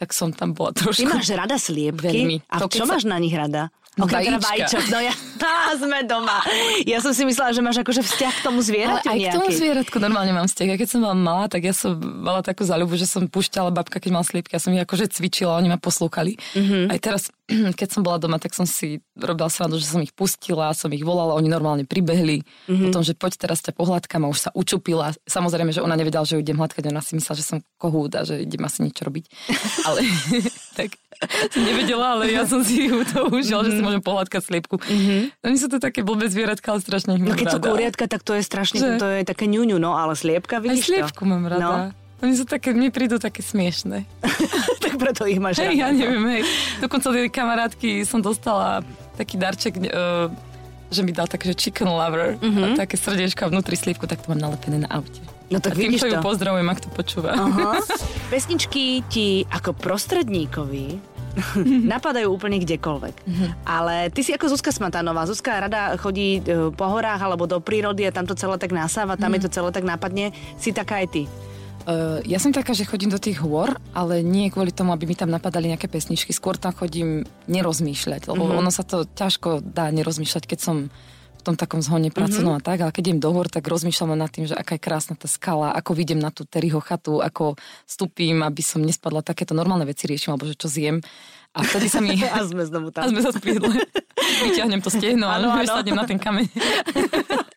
tak 0.00 0.16
som 0.16 0.32
tam 0.32 0.56
bola 0.56 0.72
trošku... 0.72 1.04
Ty 1.04 1.12
máš 1.12 1.28
rada 1.28 1.60
sliepky? 1.60 2.08
Veľmi. 2.08 2.36
A 2.48 2.64
to, 2.64 2.72
čo 2.72 2.88
sa... 2.88 2.96
máš 2.96 3.04
na 3.04 3.20
nich 3.20 3.36
rada? 3.36 3.68
Okrem 3.98 4.22
teda 4.22 4.38
vajíčok. 4.38 4.84
No 4.94 4.98
ja, 5.02 5.10
tá, 5.42 5.74
sme 5.74 6.06
doma. 6.06 6.38
Ja 6.86 7.02
som 7.02 7.10
si 7.10 7.26
myslela, 7.26 7.50
že 7.50 7.58
máš 7.58 7.82
akože 7.82 8.06
vzťah 8.06 8.32
k 8.38 8.42
tomu 8.46 8.62
zvieraťu 8.62 9.02
Ale 9.02 9.10
aj 9.10 9.18
nejaký. 9.18 9.34
k 9.34 9.38
tomu 9.42 9.48
zvieratku 9.50 9.96
normálne 9.98 10.30
mám 10.30 10.46
vzťah. 10.46 10.66
Ja 10.70 10.76
keď 10.78 10.88
som 10.94 11.00
bola 11.02 11.16
malá, 11.18 11.44
tak 11.50 11.66
ja 11.66 11.74
som 11.74 11.98
mala 11.98 12.40
takú 12.46 12.62
záľubu, 12.62 12.94
že 12.94 13.10
som 13.10 13.26
púšťala 13.26 13.74
babka, 13.74 13.98
keď 13.98 14.10
mal 14.14 14.22
sliepky. 14.22 14.54
Ja 14.54 14.62
som 14.62 14.70
ich 14.70 14.82
akože 14.86 15.10
cvičila, 15.10 15.58
oni 15.58 15.74
ma 15.74 15.78
poslúkali. 15.82 16.38
Mm-hmm. 16.54 16.84
Aj 16.86 16.98
teraz, 17.02 17.34
keď 17.78 17.88
som 17.90 18.02
bola 18.06 18.22
doma, 18.22 18.38
tak 18.38 18.54
som 18.54 18.64
si 18.64 19.02
robila 19.18 19.50
srandu, 19.50 19.76
že 19.76 19.90
som 19.90 20.00
ich 20.00 20.14
pustila, 20.14 20.72
som 20.72 20.90
ich 20.94 21.02
volala, 21.02 21.36
oni 21.36 21.50
normálne 21.50 21.84
pribehli. 21.84 22.46
Mm-hmm. 22.70 22.90
Potom, 22.90 23.02
že 23.02 23.18
poď 23.18 23.32
teraz 23.36 23.60
ťa 23.64 23.74
pohľadkám 23.74 24.22
a 24.24 24.28
už 24.30 24.38
sa 24.38 24.50
učupila. 24.54 25.12
Samozrejme, 25.26 25.74
že 25.74 25.82
ona 25.82 25.98
nevedela, 25.98 26.24
že 26.24 26.38
ju 26.38 26.42
idem 26.42 26.56
hladkať, 26.56 26.88
ona 26.88 27.02
si 27.02 27.18
myslela, 27.18 27.36
že 27.38 27.46
som 27.46 27.58
kohút 27.76 28.14
a 28.16 28.22
že 28.22 28.40
idem 28.42 28.62
asi 28.62 28.86
niečo 28.86 29.02
robiť. 29.04 29.24
Ale 29.88 30.00
tak 30.78 30.96
som 31.52 31.60
nevedela, 31.60 32.16
ale 32.16 32.32
ja 32.32 32.48
som 32.48 32.64
si 32.64 32.88
ju 32.88 33.04
to 33.04 33.28
užila, 33.28 33.60
mm-hmm. 33.60 33.66
že 33.66 33.70
si 33.76 33.80
mhm. 33.82 33.84
môžem 33.84 34.02
pohľadkať 34.02 34.40
sliepku. 34.40 34.80
Mm-hmm. 34.80 35.20
Oni 35.44 35.56
sú 35.60 35.68
to 35.68 35.76
také 35.76 36.00
blbé 36.00 36.32
zvieratka, 36.32 36.72
ale 36.72 36.80
strašne 36.80 37.18
ich 37.18 37.20
mám 37.20 37.34
No 37.34 37.36
keď 37.36 37.48
rada. 37.50 37.56
sú 37.60 37.60
kuriatka, 37.60 38.04
tak 38.08 38.24
to 38.24 38.32
je 38.32 38.42
strašne, 38.46 38.78
že? 38.80 38.88
to 38.96 39.08
je 39.20 39.22
také 39.28 39.44
ňuňu, 39.44 39.76
no 39.76 40.00
ale 40.00 40.16
sliepka, 40.16 40.64
vidíš 40.64 40.80
Aj 40.80 40.88
sliepku 40.88 41.22
to? 41.26 41.28
mám 41.28 41.44
rada. 41.44 41.60
No. 41.60 41.76
Oni 42.20 42.36
sú 42.36 42.44
také, 42.44 42.76
mne 42.76 42.92
prídu 42.92 43.16
také 43.16 43.40
smiešné. 43.40 44.04
tak 44.84 45.00
preto 45.00 45.24
ich 45.24 45.40
máš 45.40 45.64
rada. 45.64 45.72
Ja 45.72 45.88
neviem, 45.88 46.24
hej. 46.36 46.42
Dokonca 46.84 47.08
od 47.08 47.16
kamarátky 47.32 48.04
som 48.04 48.20
dostala 48.20 48.84
taký 49.16 49.40
darček, 49.40 49.80
uh, 49.88 50.28
že 50.92 51.00
mi 51.00 51.16
dal 51.16 51.30
také, 51.30 51.48
že 51.48 51.56
chicken 51.56 51.88
lover 51.88 52.36
mm-hmm. 52.36 52.76
a 52.76 52.84
také 52.84 53.00
srdiečko 53.00 53.48
vnútri 53.48 53.78
slívku, 53.78 54.04
tak 54.04 54.20
to 54.20 54.32
mám 54.32 54.52
nalepené 54.52 54.84
na 54.84 54.88
aute. 54.90 55.22
No 55.50 55.58
tak 55.58 55.74
a 55.74 55.82
týmto 55.82 56.06
ju 56.06 56.14
pozdravujem, 56.22 56.68
ak 56.70 56.78
to 56.78 56.88
počúva. 56.94 57.34
Uh-huh. 57.34 57.74
Pesničky 58.32 59.02
ti 59.10 59.42
ako 59.50 59.74
prostredníkovi 59.74 61.10
napadajú 61.92 62.30
úplne 62.30 62.62
kdekoľvek. 62.62 63.14
Mm-hmm. 63.26 63.50
Ale 63.66 64.10
ty 64.14 64.22
si 64.22 64.30
ako 64.30 64.54
Zuzka 64.54 64.70
Smatanová. 64.70 65.26
Zuzka 65.26 65.58
rada 65.58 65.94
chodí 65.98 66.38
e, 66.42 66.70
po 66.70 66.86
horách 66.86 67.22
alebo 67.22 67.50
do 67.50 67.58
prírody 67.58 68.06
a 68.06 68.14
tam 68.14 68.26
to 68.26 68.38
celé 68.38 68.58
tak 68.58 68.70
nasáva, 68.70 69.18
tam 69.18 69.30
mm-hmm. 69.30 69.42
je 69.42 69.44
to 69.46 69.50
celé 69.50 69.68
tak 69.74 69.84
nápadne. 69.86 70.30
Si 70.58 70.70
taká 70.70 71.02
aj 71.02 71.08
ty? 71.10 71.22
Uh, 71.88 72.20
ja 72.28 72.36
som 72.36 72.52
taká, 72.52 72.76
že 72.76 72.84
chodím 72.84 73.08
do 73.08 73.16
tých 73.16 73.40
hôr, 73.40 73.72
ale 73.96 74.20
nie 74.20 74.52
kvôli 74.52 74.68
tomu, 74.68 74.92
aby 74.92 75.08
mi 75.08 75.16
tam 75.16 75.32
napadali 75.32 75.72
nejaké 75.72 75.88
pesničky. 75.88 76.30
Skôr 76.36 76.60
tam 76.60 76.76
chodím 76.76 77.24
nerozmýšľať, 77.48 78.28
lebo 78.28 78.44
mm-hmm. 78.44 78.60
ono 78.60 78.70
sa 78.70 78.84
to 78.84 79.08
ťažko 79.08 79.64
dá 79.64 79.88
nerozmýšľať, 79.88 80.44
keď 80.44 80.58
som 80.60 80.76
v 81.40 81.42
tom 81.42 81.56
takom 81.56 81.80
zhone 81.80 82.12
pracovnom 82.12 82.60
mm-hmm. 82.60 82.68
a 82.68 82.68
tak, 82.68 82.78
ale 82.84 82.92
keď 82.92 83.02
idem 83.08 83.20
do 83.24 83.32
hor, 83.32 83.48
tak 83.48 83.64
rozmýšľam 83.64 84.12
nad 84.12 84.28
tým, 84.28 84.44
že 84.44 84.52
aká 84.52 84.76
je 84.76 84.84
krásna 84.84 85.16
tá 85.16 85.24
skala, 85.24 85.72
ako 85.72 85.96
vidím 85.96 86.20
na 86.20 86.28
tú 86.28 86.44
Terryho 86.44 86.84
chatu, 86.84 87.24
ako 87.24 87.56
stúpim, 87.88 88.44
aby 88.44 88.60
som 88.60 88.84
nespadla 88.84 89.24
takéto 89.24 89.56
normálne 89.56 89.88
veci 89.88 90.04
riešim, 90.04 90.36
alebo 90.36 90.44
že 90.44 90.60
čo 90.60 90.68
zjem. 90.68 91.00
A 91.56 91.64
vtedy 91.64 91.88
sa 91.88 92.04
mi... 92.04 92.12
a 92.36 92.44
sme 92.44 92.60
znovu 92.68 92.92
tam. 92.92 93.08
A 93.08 93.10
sme 93.10 93.24
sa 93.24 93.32
spriedli. 93.32 93.72
Vyťahnem 94.44 94.84
to 94.84 94.92
stehno 94.92 95.32
a 95.32 95.40
sadnem 95.64 95.96
na 95.96 96.04
ten 96.04 96.20
kameň. 96.20 96.44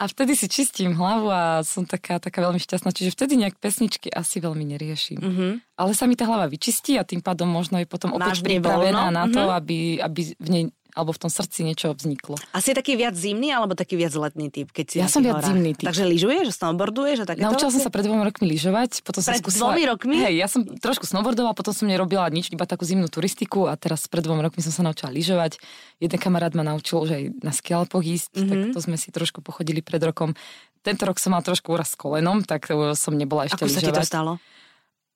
a 0.00 0.04
vtedy 0.10 0.34
si 0.34 0.46
čistím 0.50 0.94
hlavu 0.94 1.30
a 1.30 1.62
som 1.62 1.86
taká, 1.86 2.18
taká 2.18 2.42
veľmi 2.42 2.58
šťastná. 2.58 2.90
Čiže 2.90 3.14
vtedy 3.14 3.38
nejak 3.38 3.62
pesničky 3.62 4.10
asi 4.10 4.42
veľmi 4.42 4.64
neriešim. 4.74 5.18
Mm-hmm. 5.22 5.52
Ale 5.78 5.92
sa 5.94 6.04
mi 6.10 6.18
tá 6.18 6.26
hlava 6.26 6.50
vyčistí 6.50 6.98
a 6.98 7.06
tým 7.06 7.22
pádom 7.22 7.46
možno 7.46 7.78
je 7.78 7.86
potom 7.86 8.14
opäť 8.14 8.42
pripravená 8.42 9.10
na 9.14 9.24
to, 9.30 9.42
mm-hmm. 9.46 9.58
aby, 9.58 9.78
aby 10.02 10.20
v 10.38 10.48
nej 10.50 10.64
alebo 10.94 11.10
v 11.10 11.26
tom 11.26 11.30
srdci 11.30 11.66
niečo 11.66 11.90
vzniklo. 11.90 12.38
A 12.54 12.62
si 12.62 12.70
taký 12.70 12.94
viac 12.94 13.18
zimný 13.18 13.50
alebo 13.50 13.74
taký 13.74 13.98
viac 13.98 14.14
letný 14.14 14.48
typ? 14.54 14.70
Keď 14.70 14.86
si 14.86 14.96
ja 15.02 15.10
som 15.10 15.26
viac 15.26 15.42
horách. 15.42 15.50
zimný 15.50 15.74
typ. 15.74 15.90
Takže 15.90 16.06
lyžuješ, 16.06 16.54
snowboarduješ 16.54 17.18
a 17.22 17.24
takéto? 17.26 17.44
Naučila 17.50 17.70
som 17.74 17.82
sa 17.82 17.90
pred 17.90 18.06
dvomi 18.06 18.22
rokmi 18.22 18.46
lyžovať. 18.54 19.02
Potom 19.02 19.18
pred 19.20 19.26
som 19.26 19.34
skúsila... 19.42 19.74
dvomi 19.74 19.82
rokmi? 19.90 20.16
Hej, 20.22 20.34
ja 20.38 20.46
som 20.46 20.62
trošku 20.62 21.04
snowboardovala, 21.10 21.58
potom 21.58 21.74
som 21.74 21.90
nerobila 21.90 22.30
nič, 22.30 22.54
iba 22.54 22.62
takú 22.62 22.86
zimnú 22.86 23.10
turistiku 23.10 23.66
a 23.66 23.74
teraz 23.74 24.06
pred 24.06 24.22
dvomi 24.22 24.46
rokmi 24.46 24.62
som 24.62 24.70
sa 24.70 24.86
naučila 24.86 25.10
lyžovať. 25.10 25.58
Jeden 25.98 26.18
kamarát 26.22 26.54
ma 26.54 26.62
naučil, 26.62 27.02
že 27.10 27.14
aj 27.18 27.24
na 27.42 27.50
skialpoch 27.50 28.06
ísť, 28.06 28.30
mm-hmm. 28.38 28.48
tak 28.48 28.58
to 28.70 28.78
sme 28.78 28.94
si 28.94 29.10
trošku 29.10 29.42
pochodili 29.42 29.82
pred 29.82 29.98
rokom. 29.98 30.38
Tento 30.86 31.02
rok 31.10 31.18
som 31.18 31.34
mal 31.34 31.42
trošku 31.42 31.74
úraz 31.74 31.92
s 31.92 31.96
kolenom, 31.98 32.46
tak 32.46 32.70
som 32.94 33.18
nebola 33.18 33.50
ešte 33.50 33.66
Ako 33.66 33.66
lyžovať. 33.66 33.82
sa 33.82 33.90
ti 33.90 33.98
to 33.98 34.06
stalo? 34.06 34.32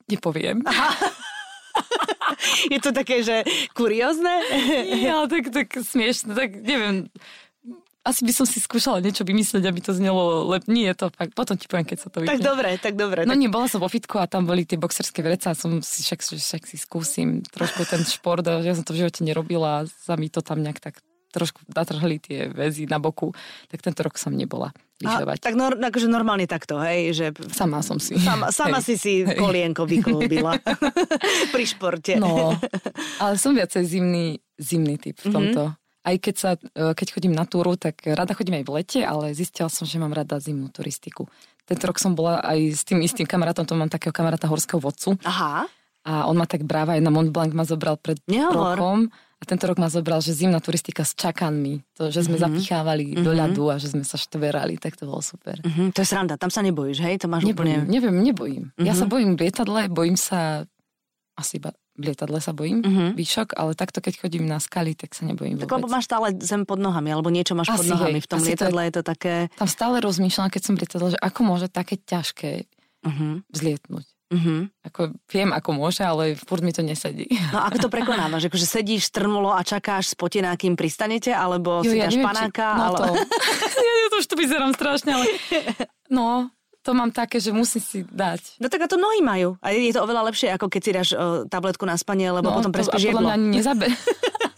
Nepoviem. 0.09 0.65
Aha. 0.65 0.91
je 2.75 2.79
to 2.83 2.91
také, 2.93 3.23
že 3.23 3.43
kuriózne? 3.75 4.45
ja, 5.07 5.25
tak, 5.27 5.51
tak 5.51 5.69
smiešne, 5.79 6.35
tak 6.35 6.59
neviem, 6.61 7.13
asi 8.09 8.25
by 8.25 8.33
som 8.33 8.47
si 8.49 8.57
skúšala 8.57 9.05
niečo 9.05 9.21
vymyslieť, 9.21 9.69
aby 9.69 9.81
to 9.85 9.93
znelo 9.93 10.49
lep. 10.49 10.65
Nie 10.65 10.97
je 10.97 11.05
to 11.05 11.07
fakt. 11.13 11.37
Potom 11.37 11.61
ti 11.61 11.69
poviem, 11.69 11.85
keď 11.85 11.99
sa 12.01 12.09
to 12.09 12.25
vypne. 12.25 12.41
Tak 12.41 12.41
dobre, 12.41 12.69
tak 12.81 12.95
dobre. 12.97 13.29
No 13.29 13.37
tak... 13.37 13.41
nie, 13.45 13.53
bola 13.53 13.69
som 13.69 13.85
vo 13.85 13.91
fitku 13.93 14.17
a 14.17 14.25
tam 14.25 14.49
boli 14.49 14.65
tie 14.65 14.81
boxerské 14.81 15.21
vreca 15.21 15.53
a 15.53 15.59
som 15.59 15.85
si 15.85 16.01
však, 16.01 16.25
však 16.25 16.63
si 16.65 16.77
skúsim 16.81 17.45
trošku 17.53 17.85
ten 17.85 18.01
šport. 18.09 18.41
Ja 18.49 18.73
som 18.73 18.89
to 18.89 18.97
v 18.97 19.05
živote 19.05 19.21
nerobila 19.21 19.85
a 19.85 19.87
sa 20.09 20.17
mi 20.17 20.33
to 20.33 20.41
tam 20.41 20.65
nejak 20.65 20.81
tak 20.81 21.05
trošku 21.29 21.61
natrhli 21.71 22.17
tie 22.19 22.49
väzy 22.49 22.89
na 22.89 22.97
boku, 22.97 23.33
tak 23.69 23.85
tento 23.85 24.01
rok 24.01 24.17
som 24.17 24.33
nebola 24.33 24.73
lyžovať. 24.99 25.39
Tak 25.45 25.55
nor, 25.55 25.79
akože 25.79 26.09
normálne 26.11 26.49
takto, 26.49 26.81
hej? 26.83 27.15
Že... 27.15 27.27
Sama 27.55 27.85
som 27.85 28.03
si. 28.03 28.19
Sama, 28.19 28.51
sama 28.51 28.83
si 28.83 28.99
si 28.99 29.23
hej. 29.23 29.39
kolienko 29.39 29.87
vyklúbila 29.87 30.59
pri 31.55 31.65
športe. 31.65 32.19
No, 32.19 32.57
ale 33.23 33.35
som 33.39 33.55
viacej 33.55 33.85
zimný, 33.87 34.43
zimný 34.59 34.99
typ 34.99 35.17
v 35.23 35.29
mhm. 35.31 35.35
tomto. 35.35 35.63
Mm-hmm. 35.71 35.87
Aj 36.09 36.17
keď, 36.17 36.35
sa, 36.41 36.51
e, 36.57 36.97
keď 36.97 37.07
chodím 37.13 37.37
na 37.37 37.45
túru, 37.45 37.77
tak 37.77 38.01
rada 38.09 38.33
chodím 38.33 38.63
aj 38.63 38.65
v 38.65 38.73
lete, 38.81 39.01
ale 39.05 39.37
zistila 39.37 39.69
som, 39.69 39.85
že 39.85 40.01
mám 40.01 40.17
rada 40.17 40.41
zimnú 40.41 40.73
turistiku. 40.73 41.29
Tento 41.69 41.85
rok 41.85 42.01
som 42.01 42.17
bola 42.17 42.41
aj 42.41 42.81
s 42.81 42.83
tým 42.89 43.05
istým 43.05 43.29
kamarátom, 43.29 43.69
to 43.69 43.77
mám 43.77 43.93
takého 43.93 44.09
kamaráta 44.09 44.49
horského 44.49 44.81
vodcu. 44.81 45.21
Aha. 45.29 45.69
A 46.07 46.31
on 46.31 46.37
ma 46.39 46.47
tak 46.47 46.63
bráva 46.65 46.95
aj 46.95 47.03
na 47.03 47.11
Mont 47.11 47.29
Blanc 47.29 47.53
ma 47.53 47.67
zobral 47.67 47.99
pred 47.99 48.21
Nehovor. 48.31 48.79
rokom. 48.79 48.99
A 49.39 49.47
tento 49.47 49.71
rok 49.71 49.79
ma 49.79 49.87
zobral, 49.87 50.19
že 50.19 50.35
zimná 50.35 50.59
turistika 50.59 51.07
s 51.07 51.15
čakanmi. 51.15 51.87
To, 51.95 52.11
že 52.11 52.27
sme 52.27 52.43
mm-hmm. 52.43 52.59
zapichávali 52.59 53.05
mm-hmm. 53.15 53.23
do 53.23 53.31
ľadu 53.31 53.65
a 53.71 53.79
že 53.79 53.95
sme 53.95 54.03
sa 54.03 54.19
štverali, 54.19 54.83
tak 54.83 54.99
to 54.99 55.07
bolo 55.07 55.23
super. 55.23 55.63
Mm-hmm. 55.63 55.95
To 55.95 55.99
je 56.03 56.09
sranda, 56.11 56.35
tam 56.35 56.51
sa 56.51 56.59
nebojíš, 56.59 56.99
hej? 57.07 57.23
To 57.23 57.31
máš 57.31 57.47
nebojím, 57.47 57.87
úplne... 57.87 57.87
Neviem, 57.87 58.17
nebojím. 58.19 58.65
Mm-hmm. 58.75 58.87
Ja 58.87 58.99
sa 58.99 59.07
mhm. 59.07 59.13
bojím 59.15 59.31
v 59.39 59.41
lietadle, 59.47 59.81
bojím 59.95 60.19
sa 60.19 60.67
asi 61.39 61.63
iba 61.63 61.71
v 61.99 62.15
lietadle 62.15 62.39
sa 62.39 62.55
bojím, 62.55 62.79
mm-hmm. 62.79 63.09
výšok, 63.19 63.59
ale 63.59 63.75
takto 63.75 63.99
keď 63.99 64.23
chodím 64.23 64.47
na 64.47 64.63
skaly, 64.63 64.95
tak 64.95 65.19
sa 65.19 65.27
nebojím 65.27 65.59
Tak 65.59 65.67
vôbec. 65.67 65.83
lebo 65.83 65.87
máš 65.91 66.07
stále 66.07 66.31
zem 66.39 66.63
pod 66.63 66.79
nohami, 66.79 67.11
alebo 67.11 67.27
niečo 67.27 67.59
máš 67.59 67.75
asi 67.75 67.91
pod 67.91 67.99
nohami. 67.99 68.23
Hej, 68.23 68.25
v 68.25 68.31
tom 68.31 68.39
lietadle 68.39 68.71
to 68.71 68.87
je, 68.87 68.87
je 68.87 68.95
to 68.95 69.03
také... 69.03 69.35
Tam 69.59 69.67
stále 69.67 69.99
rozmýšľam, 69.99 70.47
keď 70.47 70.63
som 70.63 70.75
v 70.79 70.87
lietadle, 70.87 71.09
že 71.11 71.19
ako 71.19 71.41
môže 71.43 71.67
také 71.67 71.99
ťažké 71.99 72.71
mm-hmm. 73.03 73.33
vzlietnúť. 73.51 74.07
Mm-hmm. 74.29 74.85
Ako, 74.93 75.17
viem, 75.33 75.51
ako 75.57 75.71
môže, 75.73 76.05
ale 76.05 76.37
furt 76.37 76.61
mi 76.61 76.69
to 76.69 76.85
nesedí. 76.85 77.33
No 77.49 77.65
ako 77.65 77.89
to 77.89 77.89
prekonávaš? 77.89 78.45
Akože 78.53 78.69
sedíš 78.69 79.09
strnulo 79.09 79.57
a 79.57 79.65
čakáš 79.65 80.13
spotená, 80.13 80.53
kým 80.61 80.77
pristanete? 80.77 81.33
Alebo 81.33 81.81
jo, 81.81 81.93
si 81.93 81.97
ja 81.97 82.13
dáš 82.13 82.21
neviem, 82.21 82.29
panáka? 82.29 82.67
Či... 82.69 82.77
No 82.77 82.85
ale... 82.93 82.99
to. 83.01 83.07
ja 83.89 84.09
to 84.13 84.17
už 84.21 84.27
tu 84.29 84.37
vyzerám 84.37 84.73
strašne, 84.77 85.11
ale... 85.17 85.25
No, 86.13 86.53
to 86.89 86.97
mám 86.97 87.13
také, 87.13 87.37
že 87.37 87.53
musím 87.53 87.85
si 87.85 87.99
dať. 88.05 88.61
No 88.65 88.73
tak 88.73 88.85
a 88.85 88.89
to 88.89 88.97
mnohí 88.97 89.21
majú. 89.21 89.61
A 89.61 89.77
je 89.77 89.93
to 89.93 90.01
oveľa 90.01 90.33
lepšie, 90.33 90.49
ako 90.53 90.73
keď 90.73 90.81
si 90.81 90.91
dáš 90.97 91.09
o, 91.13 91.45
tabletku 91.45 91.85
na 91.85 92.01
spanie, 92.01 92.33
lebo 92.33 92.49
no, 92.49 92.57
potom 92.57 92.73
prespíš 92.73 93.13
jedlo. 93.13 93.29
Mňa 93.29 93.37
ani 93.37 93.49
nezabe. 93.61 93.87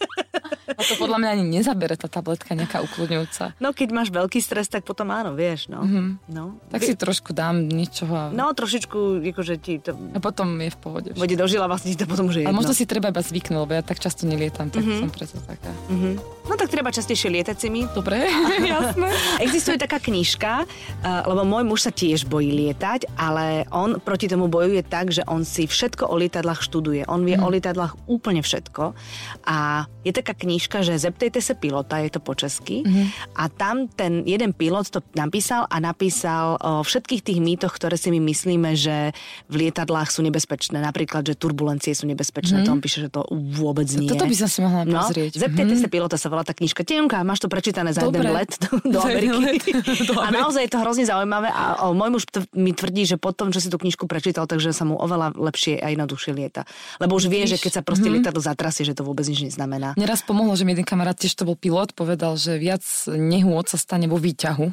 A 0.81 0.89
to 0.89 0.97
podľa 0.97 1.17
mňa 1.21 1.29
ani 1.37 1.45
nezabere 1.61 1.93
tá 1.93 2.09
tabletka 2.09 2.57
nejaká 2.57 2.81
ukludňujúca. 2.81 3.53
No 3.61 3.71
keď 3.71 3.89
máš 3.93 4.09
veľký 4.09 4.41
stres, 4.41 4.65
tak 4.65 4.81
potom 4.81 5.13
áno, 5.13 5.37
vieš, 5.37 5.69
no. 5.69 5.85
Mm-hmm. 5.85 6.07
no. 6.33 6.57
Tak 6.73 6.81
si 6.81 6.97
trošku 6.97 7.37
dám 7.37 7.69
niečoho. 7.69 8.11
A... 8.17 8.23
No 8.33 8.49
trošičku, 8.51 9.21
akože 9.21 9.55
ti 9.61 9.77
to... 9.77 9.93
A 9.93 10.19
potom 10.19 10.57
je 10.57 10.73
v 10.73 10.77
pohode. 10.81 11.09
Vode 11.13 11.35
dožila 11.37 11.69
vlastne 11.69 11.93
ti 11.93 11.97
to 12.01 12.09
potom 12.09 12.33
už 12.33 12.41
je 12.41 12.45
A 12.47 12.51
možno 12.55 12.73
si 12.73 12.89
treba 12.89 13.13
iba 13.13 13.21
zvyknúť, 13.21 13.61
lebo 13.61 13.73
ja 13.77 13.85
tak 13.85 14.01
často 14.01 14.25
nelietam, 14.25 14.73
tak 14.73 14.81
mm-hmm. 14.81 14.99
som 15.05 15.09
preto 15.13 15.37
taká. 15.45 15.71
Mm-hmm. 15.91 16.13
No 16.47 16.53
tak 16.57 16.73
treba 16.73 16.89
častejšie 16.89 17.29
lietať 17.29 17.57
si 17.59 17.67
mi. 17.69 17.85
Dobre, 17.91 18.25
jasné. 18.73 19.07
Existuje 19.43 19.77
taká 19.77 20.01
knižka, 20.01 20.65
uh, 20.65 21.23
lebo 21.27 21.45
môj 21.45 21.63
muž 21.67 21.79
sa 21.85 21.91
tiež 21.91 22.25
bojí 22.25 22.49
lietať, 22.55 23.11
ale 23.19 23.67
on 23.69 23.99
proti 23.99 24.31
tomu 24.31 24.47
bojuje 24.47 24.81
tak, 24.87 25.11
že 25.11 25.27
on 25.27 25.43
si 25.43 25.67
všetko 25.67 26.07
o 26.07 26.15
lietadlách 26.15 26.63
študuje. 26.63 27.03
On 27.11 27.21
vie 27.27 27.35
mm. 27.35 27.43
o 27.43 27.47
lietadlách 27.51 27.93
úplne 28.07 28.39
všetko. 28.39 28.95
A 29.43 29.85
je 30.07 30.11
taká 30.15 30.31
knižka, 30.31 30.70
že 30.79 30.95
zeptejte 30.95 31.43
sa 31.43 31.59
pilota, 31.59 31.99
je 31.99 32.15
to 32.15 32.23
po 32.23 32.31
česky. 32.31 32.87
Mm-hmm. 32.87 33.35
A 33.35 33.43
tam 33.51 33.91
ten 33.91 34.23
jeden 34.23 34.55
pilot 34.55 34.87
to 34.87 35.03
napísal 35.19 35.67
a 35.67 35.75
napísal 35.83 36.55
o 36.63 36.79
všetkých 36.87 37.21
tých 37.27 37.39
mýtoch, 37.43 37.75
ktoré 37.75 37.99
si 37.99 38.07
my 38.15 38.23
myslíme, 38.23 38.71
že 38.79 39.11
v 39.51 39.67
lietadlách 39.67 40.07
sú 40.07 40.23
nebezpečné. 40.23 40.79
Napríklad, 40.79 41.27
že 41.27 41.35
turbulencie 41.35 41.91
sú 41.91 42.07
nebezpečné. 42.07 42.63
Mm-hmm. 42.63 42.71
To 42.71 42.75
on 42.79 42.81
píše, 42.81 42.99
že 43.03 43.09
to 43.11 43.27
vôbec 43.59 43.91
nie. 43.99 44.07
Toto 44.07 44.23
by 44.23 44.35
som 44.39 44.47
si 44.47 44.59
mohla 44.63 44.87
no, 44.87 45.03
pozrieť. 45.03 45.35
Zeptejte 45.35 45.75
mm-hmm. 45.75 45.83
sa 45.83 45.89
pilota, 45.91 46.15
sa 46.15 46.31
volá 46.31 46.47
tá 46.47 46.55
knižka. 46.55 46.87
Tienka, 46.87 47.19
máš 47.27 47.43
to 47.43 47.51
prečítané 47.51 47.91
za 47.91 48.07
Dobre. 48.07 48.23
jeden 48.23 48.31
let 48.31 48.51
do, 48.61 48.69
do 48.95 48.99
Ameriky. 49.03 49.75
do 50.09 50.15
a 50.21 50.29
naozaj 50.29 50.69
je 50.69 50.71
to 50.71 50.79
hrozne 50.79 51.05
zaujímavé 51.09 51.49
a 51.49 51.89
o, 51.89 51.97
môj 51.97 52.09
muž 52.13 52.23
t- 52.29 52.45
mi 52.53 52.71
tvrdí, 52.71 53.09
že 53.09 53.17
potom, 53.17 53.49
čo 53.49 53.59
si 53.59 53.67
tú 53.67 53.81
knižku 53.81 54.05
prečítal, 54.05 54.45
takže 54.45 54.71
sa 54.71 54.85
mu 54.85 54.95
oveľa 55.01 55.33
lepšie 55.33 55.81
a 55.81 55.89
jednoduchšie 55.89 56.31
lieta. 56.37 56.69
Lebo 57.01 57.17
už 57.17 57.31
vie, 57.31 57.49
že 57.49 57.57
keď 57.57 57.79
sa 57.79 57.81
proste 57.81 58.05
mm-hmm. 58.07 58.21
lietadlo 58.21 58.41
zatrasie, 58.43 58.85
že 58.85 58.93
to 58.93 59.01
vôbec 59.01 59.25
nič 59.25 59.41
neznamená. 59.41 59.97
Neraz 59.97 60.21
pomohlo, 60.21 60.50
že 60.55 60.67
mi 60.67 60.73
jeden 60.75 60.87
kamarát, 60.87 61.17
tiež 61.17 61.35
to 61.35 61.47
bol 61.47 61.57
pilot, 61.57 61.95
povedal, 61.95 62.35
že 62.35 62.59
viac 62.59 62.83
nehôd 63.07 63.67
sa 63.71 63.77
stane 63.77 64.07
vo 64.07 64.19
výťahu. 64.19 64.71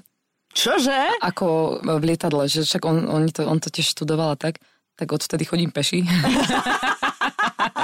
Čože? 0.54 1.20
Ako 1.22 1.78
v 1.84 2.02
lietadle, 2.02 2.48
že 2.48 2.64
však 2.64 2.82
on, 2.88 3.06
on, 3.06 3.28
to, 3.28 3.44
on 3.44 3.60
to 3.60 3.68
tiež 3.68 3.94
študoval 3.94 4.34
a 4.34 4.40
tak, 4.40 4.58
tak 4.98 5.08
odtedy 5.12 5.44
chodím 5.46 5.70
peši. 5.70 6.02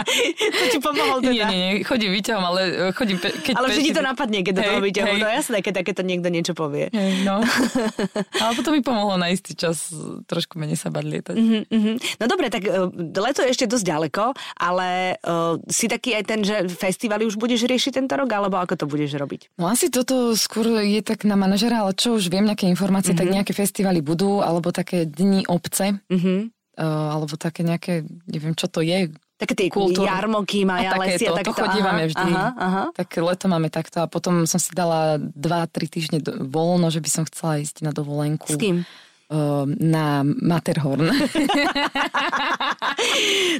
to 0.60 0.64
ti 0.72 0.78
pomohol 0.82 1.18
teda? 1.22 1.32
Nie, 1.32 1.44
nie, 1.46 1.58
nie, 1.58 1.72
chodím 1.86 2.10
výťahom, 2.16 2.44
ale 2.44 2.60
e, 2.66 2.96
chodím... 2.96 3.16
Pe- 3.20 3.34
keď 3.34 3.54
ale 3.54 3.66
vždy 3.70 3.82
ti 3.86 3.92
to 3.94 4.02
napadne, 4.02 4.40
keď 4.42 4.52
do 4.58 4.62
toho 4.62 4.80
výťahu. 4.82 5.14
No 5.20 5.28
jasné, 5.30 5.56
keď 5.62 5.72
takéto 5.84 6.02
niekto 6.02 6.28
niečo 6.32 6.52
povie. 6.56 6.90
Hej, 6.90 7.22
no. 7.22 7.44
ale 8.42 8.52
potom 8.56 8.72
mi 8.74 8.82
pomohlo 8.82 9.14
na 9.20 9.30
istý 9.30 9.54
čas 9.54 9.92
trošku 10.26 10.58
menej 10.58 10.78
sa 10.80 10.90
bať 10.90 11.04
lietať. 11.04 11.36
Mm-hmm. 11.36 11.94
No 12.18 12.24
dobre, 12.26 12.50
tak 12.50 12.66
uh, 12.66 12.90
leto 12.94 13.44
je 13.44 13.52
ešte 13.52 13.70
dosť 13.70 13.84
ďaleko, 13.84 14.24
ale 14.58 15.18
uh, 15.22 15.60
si 15.70 15.86
taký 15.86 16.18
aj 16.18 16.24
ten, 16.26 16.40
že 16.42 16.66
festivaly 16.70 17.28
už 17.28 17.38
budeš 17.38 17.66
riešiť 17.68 18.02
tento 18.02 18.14
rok, 18.16 18.28
alebo 18.30 18.58
ako 18.58 18.74
to 18.74 18.86
budeš 18.88 19.14
robiť? 19.14 19.54
No 19.60 19.70
asi 19.70 19.92
toto 19.92 20.34
skôr 20.34 20.82
je 20.82 21.00
tak 21.04 21.22
na 21.28 21.38
manažera, 21.38 21.84
ale 21.84 21.94
čo 21.94 22.16
už 22.16 22.32
viem, 22.32 22.46
nejaké 22.46 22.66
informácie, 22.66 23.12
mm-hmm. 23.12 23.30
tak 23.30 23.36
nejaké 23.36 23.52
festivaly 23.52 24.00
budú, 24.00 24.40
alebo 24.40 24.74
také 24.74 25.06
dni 25.06 25.46
obce. 25.46 26.00
Mm-hmm. 26.10 26.38
Alebo 26.74 27.38
také 27.38 27.62
nejaké, 27.62 28.02
neviem 28.26 28.58
čo 28.58 28.66
to 28.66 28.82
je, 28.82 29.14
Také 29.34 29.58
tie 29.58 29.66
kultúry. 29.66 30.06
jarmoky, 30.06 30.62
maja, 30.62 30.94
a. 30.94 31.10
To, 31.18 31.34
tak 31.34 31.46
to 31.50 31.54
chodívame 31.58 32.06
vždy. 32.06 32.30
Aha, 32.30 32.48
aha. 32.54 32.84
Tak 32.94 33.18
leto 33.18 33.50
máme 33.50 33.66
takto 33.66 33.98
a 34.02 34.06
potom 34.06 34.46
som 34.46 34.62
si 34.62 34.70
dala 34.70 35.18
2-3 35.18 35.90
týždne 35.90 36.18
voľno, 36.46 36.86
že 36.94 37.02
by 37.02 37.10
som 37.10 37.24
chcela 37.26 37.58
ísť 37.58 37.82
na 37.82 37.90
dovolenku. 37.90 38.46
S 38.46 38.54
kým? 38.54 38.86
na 39.80 40.22
Matterhorn. 40.22 41.08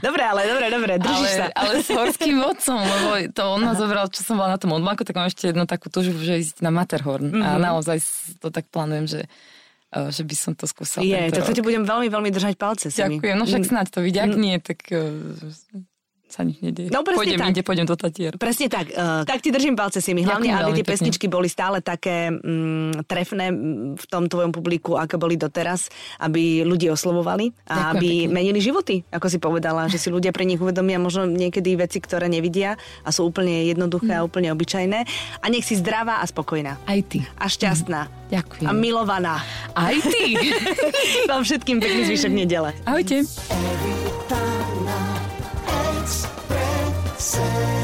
dobre, 0.07 0.23
ale 0.23 0.43
dobre, 0.47 0.67
dobre, 0.71 0.93
držíš 1.01 1.33
ale, 1.35 1.39
sa. 1.41 1.47
ale 1.57 1.73
s 1.83 1.89
horským 1.89 2.37
vodcom, 2.37 2.79
lebo 2.79 3.09
to 3.33 3.43
on 3.49 3.65
ma 3.65 3.73
zobral, 3.75 4.07
čo 4.13 4.21
som 4.23 4.37
bola 4.39 4.55
na 4.55 4.61
tom 4.61 4.77
odmaku, 4.77 5.03
tak 5.09 5.17
mám 5.17 5.27
ešte 5.33 5.51
jednu 5.51 5.65
takú 5.65 5.89
túžbu, 5.89 6.21
že 6.21 6.45
ísť 6.45 6.61
na 6.61 6.71
Matterhorn. 6.71 7.33
Mm-hmm. 7.33 7.43
A 7.43 7.49
mhm. 7.57 7.63
naozaj 7.65 7.99
to 8.39 8.53
tak 8.53 8.69
plánujem, 8.71 9.07
že 9.09 9.21
že 10.11 10.23
by 10.27 10.35
som 10.35 10.53
to 10.59 10.67
skúsala. 10.67 11.07
Je, 11.07 11.31
tak 11.31 11.47
to 11.47 11.55
ti 11.55 11.63
budem 11.63 11.87
veľmi, 11.87 12.11
veľmi 12.11 12.31
držať 12.35 12.55
palce. 12.59 12.91
Ďakujem, 12.91 13.35
no 13.39 13.47
však 13.47 13.63
snáď 13.63 13.87
to 13.95 13.99
vidia, 14.03 14.27
ak 14.27 14.35
nie, 14.35 14.59
tak... 14.59 14.91
sa 16.27 16.43
nič 16.43 16.59
nedieje. 16.59 16.89
No 16.89 17.01
presne 17.01 17.21
pôjdem 17.21 17.39
tak. 17.39 17.49
inde, 17.49 17.63
pôjdem 17.63 17.87
do 17.87 17.95
Tatier. 17.95 18.33
Presne 18.35 18.67
tak. 18.67 18.91
Uh, 18.91 19.23
tak 19.23 19.39
ti 19.39 19.49
držím 19.49 19.73
palce 19.73 19.99
si 19.99 20.11
mi. 20.11 20.21
Hlavne, 20.21 20.47
Ďakujem 20.47 20.59
aby 20.59 20.73
tie 20.73 20.81
pekne. 20.81 20.91
pesničky 20.91 21.27
boli 21.27 21.47
stále 21.47 21.79
také 21.79 22.29
mm, 22.29 23.05
trefné 23.05 23.47
mm, 23.49 23.59
v 23.95 24.05
tom 24.05 24.27
tvojom 24.27 24.51
publiku, 24.51 24.95
ako 24.95 25.15
boli 25.17 25.35
doteraz, 25.35 25.87
aby 26.19 26.61
ľudí 26.61 26.89
oslovovali 26.89 27.55
a 27.65 27.91
Ďakujem 27.91 27.91
aby 27.93 28.09
pekne. 28.21 28.33
menili 28.33 28.59
životy, 28.59 29.07
ako 29.09 29.27
si 29.27 29.39
povedala, 29.39 29.87
že 29.87 29.95
si 29.95 30.09
ľudia 30.09 30.31
pre 30.31 30.43
nich 30.43 30.59
uvedomia 30.59 30.97
možno 30.97 31.25
niekedy 31.25 31.77
veci, 31.77 31.99
ktoré 31.99 32.27
nevidia 32.27 32.75
a 33.01 33.09
sú 33.09 33.25
úplne 33.25 33.65
jednoduché 33.65 34.11
a 34.13 34.21
Mm. 34.21 34.27
úplne 34.27 34.49
obyčajné. 34.51 34.99
A 35.39 35.47
nech 35.47 35.63
si 35.63 35.77
zdravá 35.77 36.19
a 36.19 36.27
spokojná. 36.27 36.83
Aj 36.83 36.99
ty. 37.01 37.23
A 37.37 37.47
šťastná. 37.47 38.11
Ďakujem. 38.27 38.67
A 38.67 38.73
milovaná. 38.73 39.39
Aj 39.71 39.95
ty. 39.95 40.35
Vám 41.31 41.43
všetkým 41.43 41.79
pekný 41.79 42.03
zvyšok 42.07 42.33
nedele. 42.33 42.75
Ahojte. 42.83 43.23
say 47.35 47.84